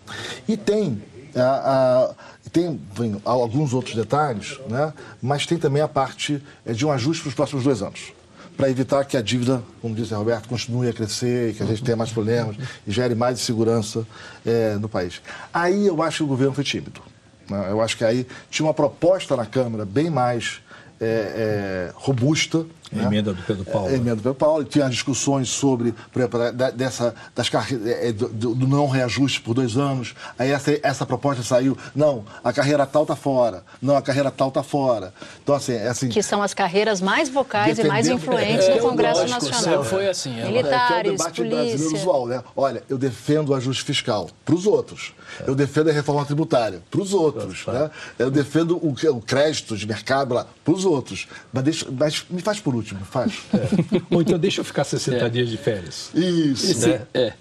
[0.47, 1.03] E tem
[1.35, 2.15] a, a
[2.55, 4.95] tem vem, alguns outros detalhes, né?
[5.21, 8.13] mas tem também a parte é, de um ajuste para os próximos dois anos.
[8.57, 11.67] Para evitar que a dívida, como disse o Roberto, continue a crescer e que a
[11.67, 14.07] gente tenha mais problemas e gere mais insegurança
[14.47, 15.21] é, no país.
[15.53, 17.03] Aí eu acho que o governo foi tímido.
[17.51, 17.67] Né?
[17.71, 20.61] Eu acho que aí tinha uma proposta na Câmara bem mais
[21.01, 22.65] é, é, robusta.
[22.95, 23.05] A né?
[23.07, 23.89] emenda do Pedro Paulo.
[23.89, 24.65] É, emenda do Pedro Paulo.
[24.65, 26.41] Tinha as discussões sobre, por exemplo,
[26.75, 27.51] dessa, das,
[27.87, 30.15] é, do, do, não reajuste por dois anos.
[30.39, 31.77] Aí essa, essa proposta saiu.
[31.95, 33.65] Não, a carreira tal está fora.
[33.83, 35.13] Não, a carreira tal está fora.
[35.43, 36.09] Então, assim, é assim.
[36.09, 39.85] Que são as carreiras mais vocais e mais influentes é, do Congresso lógico, Nacional.
[39.85, 40.39] Foi assim.
[40.39, 41.59] É, Militares, é, é o debate polícia.
[41.59, 42.43] brasileiro usual, né?
[42.57, 45.13] Olha, eu defendo o ajuste fiscal para os outros.
[45.47, 47.67] Eu defendo a reforma tributária para os outros.
[47.67, 47.91] Né?
[48.19, 50.35] Eu defendo o, o crédito de mercado
[50.65, 51.27] para os outros.
[51.53, 53.35] Mas, deixa, mas me faz por último, faz.
[53.55, 54.03] É.
[54.11, 55.29] Ou então deixa eu ficar 60 é.
[55.29, 56.11] dias de férias.
[56.15, 56.71] Isso.
[56.71, 57.03] Esse, né?
[57.15, 57.33] É.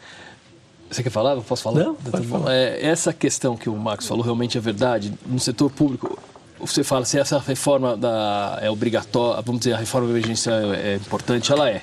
[0.89, 1.36] Você quer falar?
[1.41, 1.84] Posso falar?
[1.84, 2.54] Não, pode falar.
[2.54, 5.14] É, essa questão que o Max falou realmente é verdade.
[5.26, 6.20] No setor público,
[6.68, 10.96] você fala se essa reforma da, é obrigatória, vamos dizer, a reforma emergencial é, é
[10.96, 11.82] importante, ela é.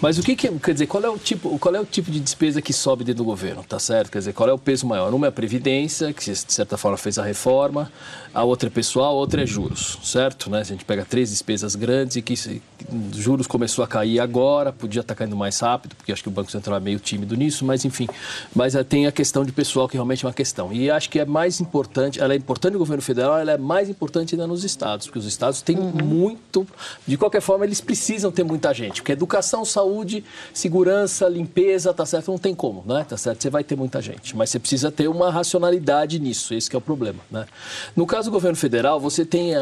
[0.00, 2.20] Mas o que, que, quer dizer, qual é o tipo, qual é o tipo de
[2.20, 4.10] despesa que sobe dentro do governo, tá certo?
[4.10, 5.12] Quer dizer, qual é o peso maior?
[5.14, 7.90] Uma é a previdência, que de certa forma fez a reforma,
[8.38, 10.48] a outra é pessoal, a outra é juros, certo?
[10.48, 10.60] Né?
[10.60, 12.62] A gente pega três despesas grandes e que se,
[13.12, 16.48] juros começou a cair agora, podia estar caindo mais rápido, porque acho que o Banco
[16.48, 18.06] Central é meio tímido nisso, mas enfim.
[18.54, 20.72] Mas eh, tem a questão de pessoal que realmente é uma questão.
[20.72, 23.88] E acho que é mais importante, ela é importante no governo federal, ela é mais
[23.88, 25.90] importante ainda nos estados, porque os estados têm uhum.
[26.04, 26.64] muito,
[27.08, 30.24] de qualquer forma, eles precisam ter muita gente, porque educação, saúde,
[30.54, 32.30] segurança, limpeza, tá certo?
[32.30, 33.04] Não tem como, né?
[33.08, 33.42] Tá certo?
[33.42, 36.80] Você vai ter muita gente, mas você precisa ter uma racionalidade nisso, esse é o
[36.80, 37.44] problema, né?
[37.96, 39.60] No caso do governo federal, você tem eh,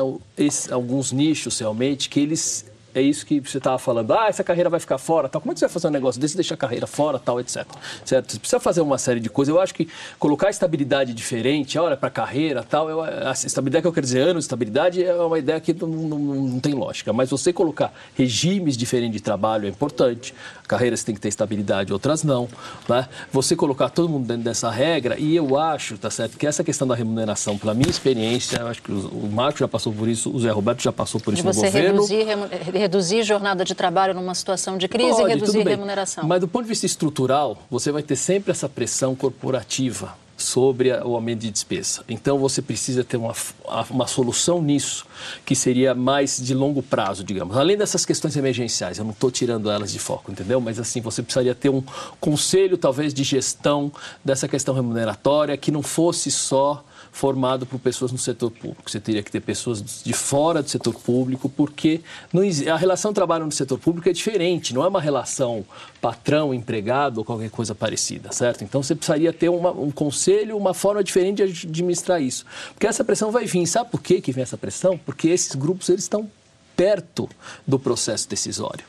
[0.71, 2.65] alguns nichos realmente que eles
[2.97, 5.39] é isso que você estava falando, ah, essa carreira vai ficar fora, tal.
[5.39, 7.67] Como é que você vai fazer um negócio desse, deixar a carreira fora, tal, etc.
[8.07, 8.33] Certo?
[8.33, 9.55] Você precisa fazer uma série de coisas.
[9.55, 9.87] Eu acho que
[10.19, 14.23] colocar estabilidade diferente, olha, para a carreira, tal, eu, a estabilidade que eu quero dizer,
[14.23, 17.13] anos de estabilidade, é uma ideia que não, não, não, tem lógica.
[17.13, 20.35] Mas você colocar regimes diferentes de trabalho é importante.
[20.67, 22.49] Carreiras têm que ter estabilidade, outras não.
[22.89, 23.07] Né?
[23.31, 26.89] Você colocar todo mundo dentro dessa regra, e eu acho, tá certo, que essa questão
[26.89, 30.41] da remuneração, pela minha experiência, eu acho que o Marco já passou por isso, o
[30.41, 32.07] Zé Roberto já passou por isso de no governo.
[32.07, 32.25] Reduzir,
[32.87, 36.25] reduzir jornada de trabalho numa situação de crise Pode, e reduzir remuneração.
[36.25, 41.15] Mas do ponto de vista estrutural, você vai ter sempre essa pressão corporativa sobre o
[41.15, 42.05] aumento de despesa.
[42.09, 43.35] Então você precisa ter uma,
[43.91, 45.07] uma solução nisso,
[45.45, 47.57] que seria mais de longo prazo, digamos.
[47.57, 50.61] Além dessas questões emergenciais, eu não estou tirando elas de foco, entendeu?
[50.61, 51.83] Mas assim, você precisaria ter um
[52.21, 53.91] conselho, talvez, de gestão
[54.23, 56.85] dessa questão remuneratória, que não fosse só
[57.17, 58.91] formado por pessoas no setor público.
[58.91, 63.47] Você teria que ter pessoas de fora do setor público, porque não, a relação trabalho
[63.47, 65.65] no setor público é diferente, não é uma relação
[65.99, 68.65] patrão-empregado ou qualquer coisa parecida, certo?
[68.65, 72.45] Então você precisaria ter uma, um conselho, uma forma diferente de administrar isso.
[72.75, 73.67] Porque essa pressão vai vir.
[73.67, 74.99] Sabe por que, vem essa pressão?
[74.99, 76.31] Porque esses grupos eles estão
[76.77, 77.31] perto
[77.67, 78.85] do processo decisório.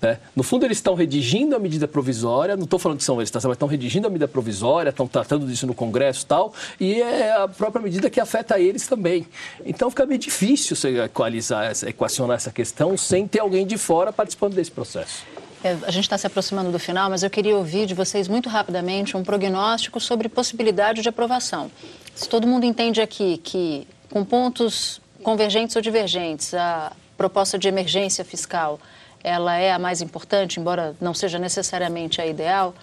[0.00, 0.18] Né?
[0.34, 3.40] No fundo, eles estão redigindo a medida provisória, não estou falando que são eles, tá?
[3.44, 7.32] mas estão redigindo a medida provisória, estão tratando disso no Congresso e tal, e é
[7.32, 9.26] a própria medida que afeta eles também.
[9.64, 14.54] Então fica meio difícil você equalizar, equacionar essa questão sem ter alguém de fora participando
[14.54, 15.24] desse processo.
[15.64, 18.50] É, a gente está se aproximando do final, mas eu queria ouvir de vocês muito
[18.50, 21.70] rapidamente um prognóstico sobre possibilidade de aprovação.
[22.14, 28.24] Se todo mundo entende aqui que, com pontos convergentes ou divergentes, a proposta de emergência
[28.24, 28.78] fiscal
[29.24, 32.74] ela é a mais importante, embora não seja necessariamente a ideal,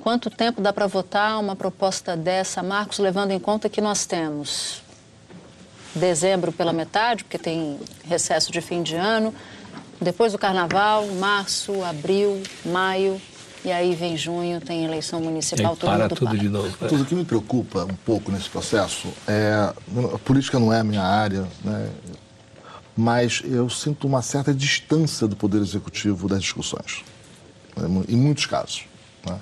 [0.00, 4.82] quanto tempo dá para votar uma proposta dessa, Marcos, levando em conta que nós temos
[5.94, 9.32] dezembro pela metade, porque tem recesso de fim de ano,
[10.00, 13.20] depois do carnaval, março, abril, maio,
[13.64, 16.38] e aí vem junho, tem eleição municipal, todo para tudo para.
[16.38, 16.76] de novo.
[16.82, 16.86] É.
[16.86, 19.72] Tudo o que me preocupa um pouco nesse processo é
[20.14, 21.88] a política não é a minha área, né?
[22.96, 27.04] Mas eu sinto uma certa distância do poder executivo das discussões,
[27.76, 28.04] né?
[28.08, 28.84] em muitos casos.
[29.26, 29.38] Né?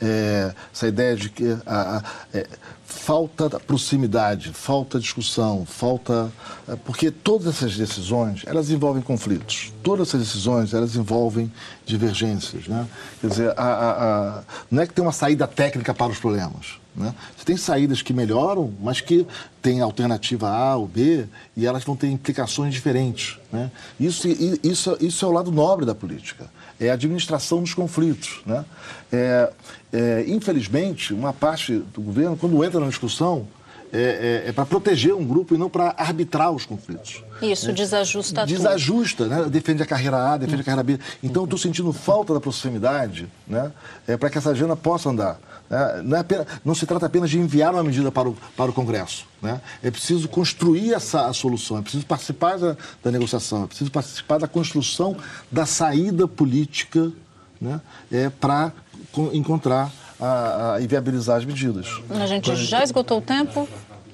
[0.00, 2.46] É, essa ideia de que a, a, é,
[2.84, 6.30] falta proximidade, falta discussão, falta
[6.68, 11.50] é, porque todas essas decisões elas envolvem conflitos, todas essas decisões elas envolvem
[11.86, 12.86] divergências, né?
[13.20, 17.14] Quer dizer, a, não é que tem uma saída técnica para os problemas, né?
[17.36, 19.26] Você tem saídas que melhoram, mas que
[19.60, 21.26] têm alternativa A ou B
[21.56, 23.70] e elas vão ter implicações diferentes, né?
[23.98, 24.28] Isso,
[24.62, 26.48] isso, isso é o lado nobre da política
[26.80, 28.40] é a administração dos conflitos.
[28.46, 28.64] Né?
[29.12, 29.52] É,
[29.92, 33.46] é, infelizmente, uma parte do governo, quando entra na discussão,
[33.92, 37.22] é, é, é para proteger um grupo e não para arbitrar os conflitos.
[37.40, 37.74] Isso, né?
[37.74, 39.46] desajusta Desajusta, né?
[39.48, 40.98] defende a carreira A, defende a carreira B.
[41.22, 43.70] Então, estou sentindo falta da proximidade né?
[44.06, 45.38] é, para que essa agenda possa andar.
[45.68, 46.02] Né?
[46.04, 48.74] Não, é apenas, não, se trata apenas de enviar uma medida para o, para o
[48.74, 49.26] Congresso.
[49.42, 49.60] Né?
[49.82, 54.38] É preciso construir essa a solução, é preciso participar da, da negociação, é preciso participar
[54.38, 55.16] da construção
[55.50, 57.10] da saída política
[57.60, 57.80] né?
[58.12, 58.72] é, para
[59.32, 59.90] encontrar
[60.20, 61.86] a, a, e viabilizar as medidas.
[62.10, 63.68] A gente já esgotou o tempo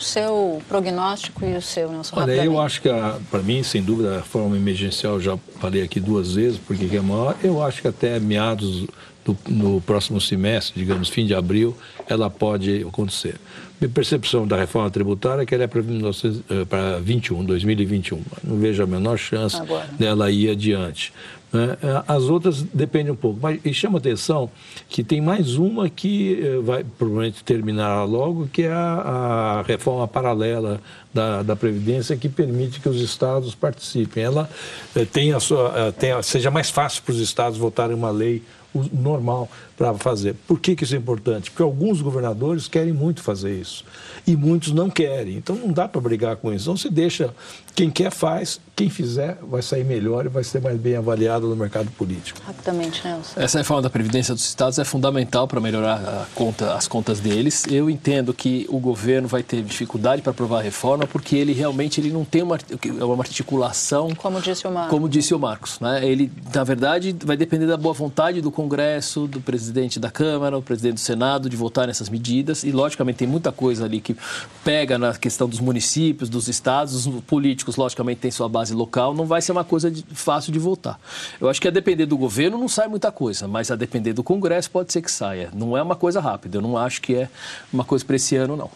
[0.05, 2.16] seu prognóstico e o seu, Nelson?
[2.18, 2.88] Olha, eu acho que,
[3.30, 7.36] para mim, sem dúvida, a forma emergencial, já falei aqui duas vezes, porque é maior,
[7.42, 8.86] eu acho que até meados
[9.24, 11.76] do, no próximo semestre, digamos, fim de abril,
[12.08, 13.36] ela pode acontecer.
[13.80, 18.20] Minha percepção da reforma tributária é que ela é para 21, 2021.
[18.44, 19.86] Não vejo a menor chance Agora.
[19.98, 21.12] dela ir adiante.
[21.52, 21.76] Né?
[22.06, 23.38] As outras dependem um pouco.
[23.40, 24.50] Mas e chama atenção
[24.88, 30.06] que tem mais uma que eh, vai provavelmente terminar logo, que é a, a reforma
[30.06, 30.80] paralela
[31.12, 34.22] da, da, Previdência que permite que os estados participem.
[34.22, 34.48] Ela
[34.94, 38.10] eh, tem a sua, eh, tem a, seja mais fácil para os estados votarem uma
[38.10, 38.42] lei
[38.74, 39.48] normal
[39.81, 40.35] para fazer.
[40.47, 41.51] Por que, que isso é importante?
[41.51, 43.83] Porque alguns governadores querem muito fazer isso
[44.26, 45.37] e muitos não querem.
[45.37, 46.68] Então não dá para brigar com isso.
[46.68, 47.33] Não se deixa.
[47.74, 51.57] Quem quer faz, quem fizer vai sair melhor e vai ser mais bem avaliado no
[51.57, 52.39] mercado político.
[52.47, 53.41] Rapidamente, Nelson.
[53.41, 57.64] Essa reforma da Previdência dos Estados é fundamental para melhorar conta, as contas deles.
[57.70, 62.03] Eu entendo que o governo vai ter dificuldade para aprovar a reforma porque ele realmente
[62.03, 62.59] ele não tem uma,
[63.01, 64.14] uma articulação.
[64.14, 64.91] Como disse o Marcos.
[64.91, 65.81] Como disse o Marcos.
[65.81, 66.07] Né?
[66.07, 70.62] Ele, na verdade, vai depender da boa vontade do Congresso, do presidente da Câmara, o
[70.62, 72.64] presidente do Senado, de votar nessas medidas.
[72.64, 74.16] E, logicamente, tem muita coisa ali que
[74.64, 79.14] pega na questão dos municípios, dos estados, os políticos, logicamente, têm sua base local.
[79.14, 80.98] Não vai ser uma coisa de, fácil de votar.
[81.40, 84.24] Eu acho que a depender do governo não sai muita coisa, mas a depender do
[84.24, 85.50] Congresso pode ser que saia.
[85.54, 86.58] Não é uma coisa rápida.
[86.58, 87.28] Eu não acho que é
[87.72, 88.70] uma coisa para esse ano, não.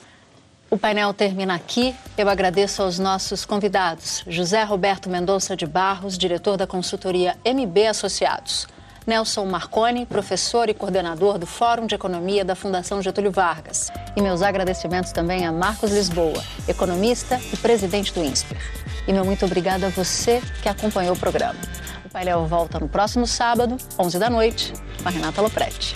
[0.71, 1.95] O painel termina aqui.
[2.17, 8.67] Eu agradeço aos nossos convidados: José Roberto Mendonça de Barros, diretor da consultoria MB Associados.
[9.07, 13.91] Nelson Marconi, professor e coordenador do Fórum de Economia da Fundação Getúlio Vargas.
[14.17, 18.59] E meus agradecimentos também a Marcos Lisboa, economista e presidente do INSPER.
[19.07, 21.59] E meu muito obrigado a você que acompanhou o programa.
[22.07, 25.95] O painel volta no próximo sábado, 11 da noite, com a Renata Lopretti.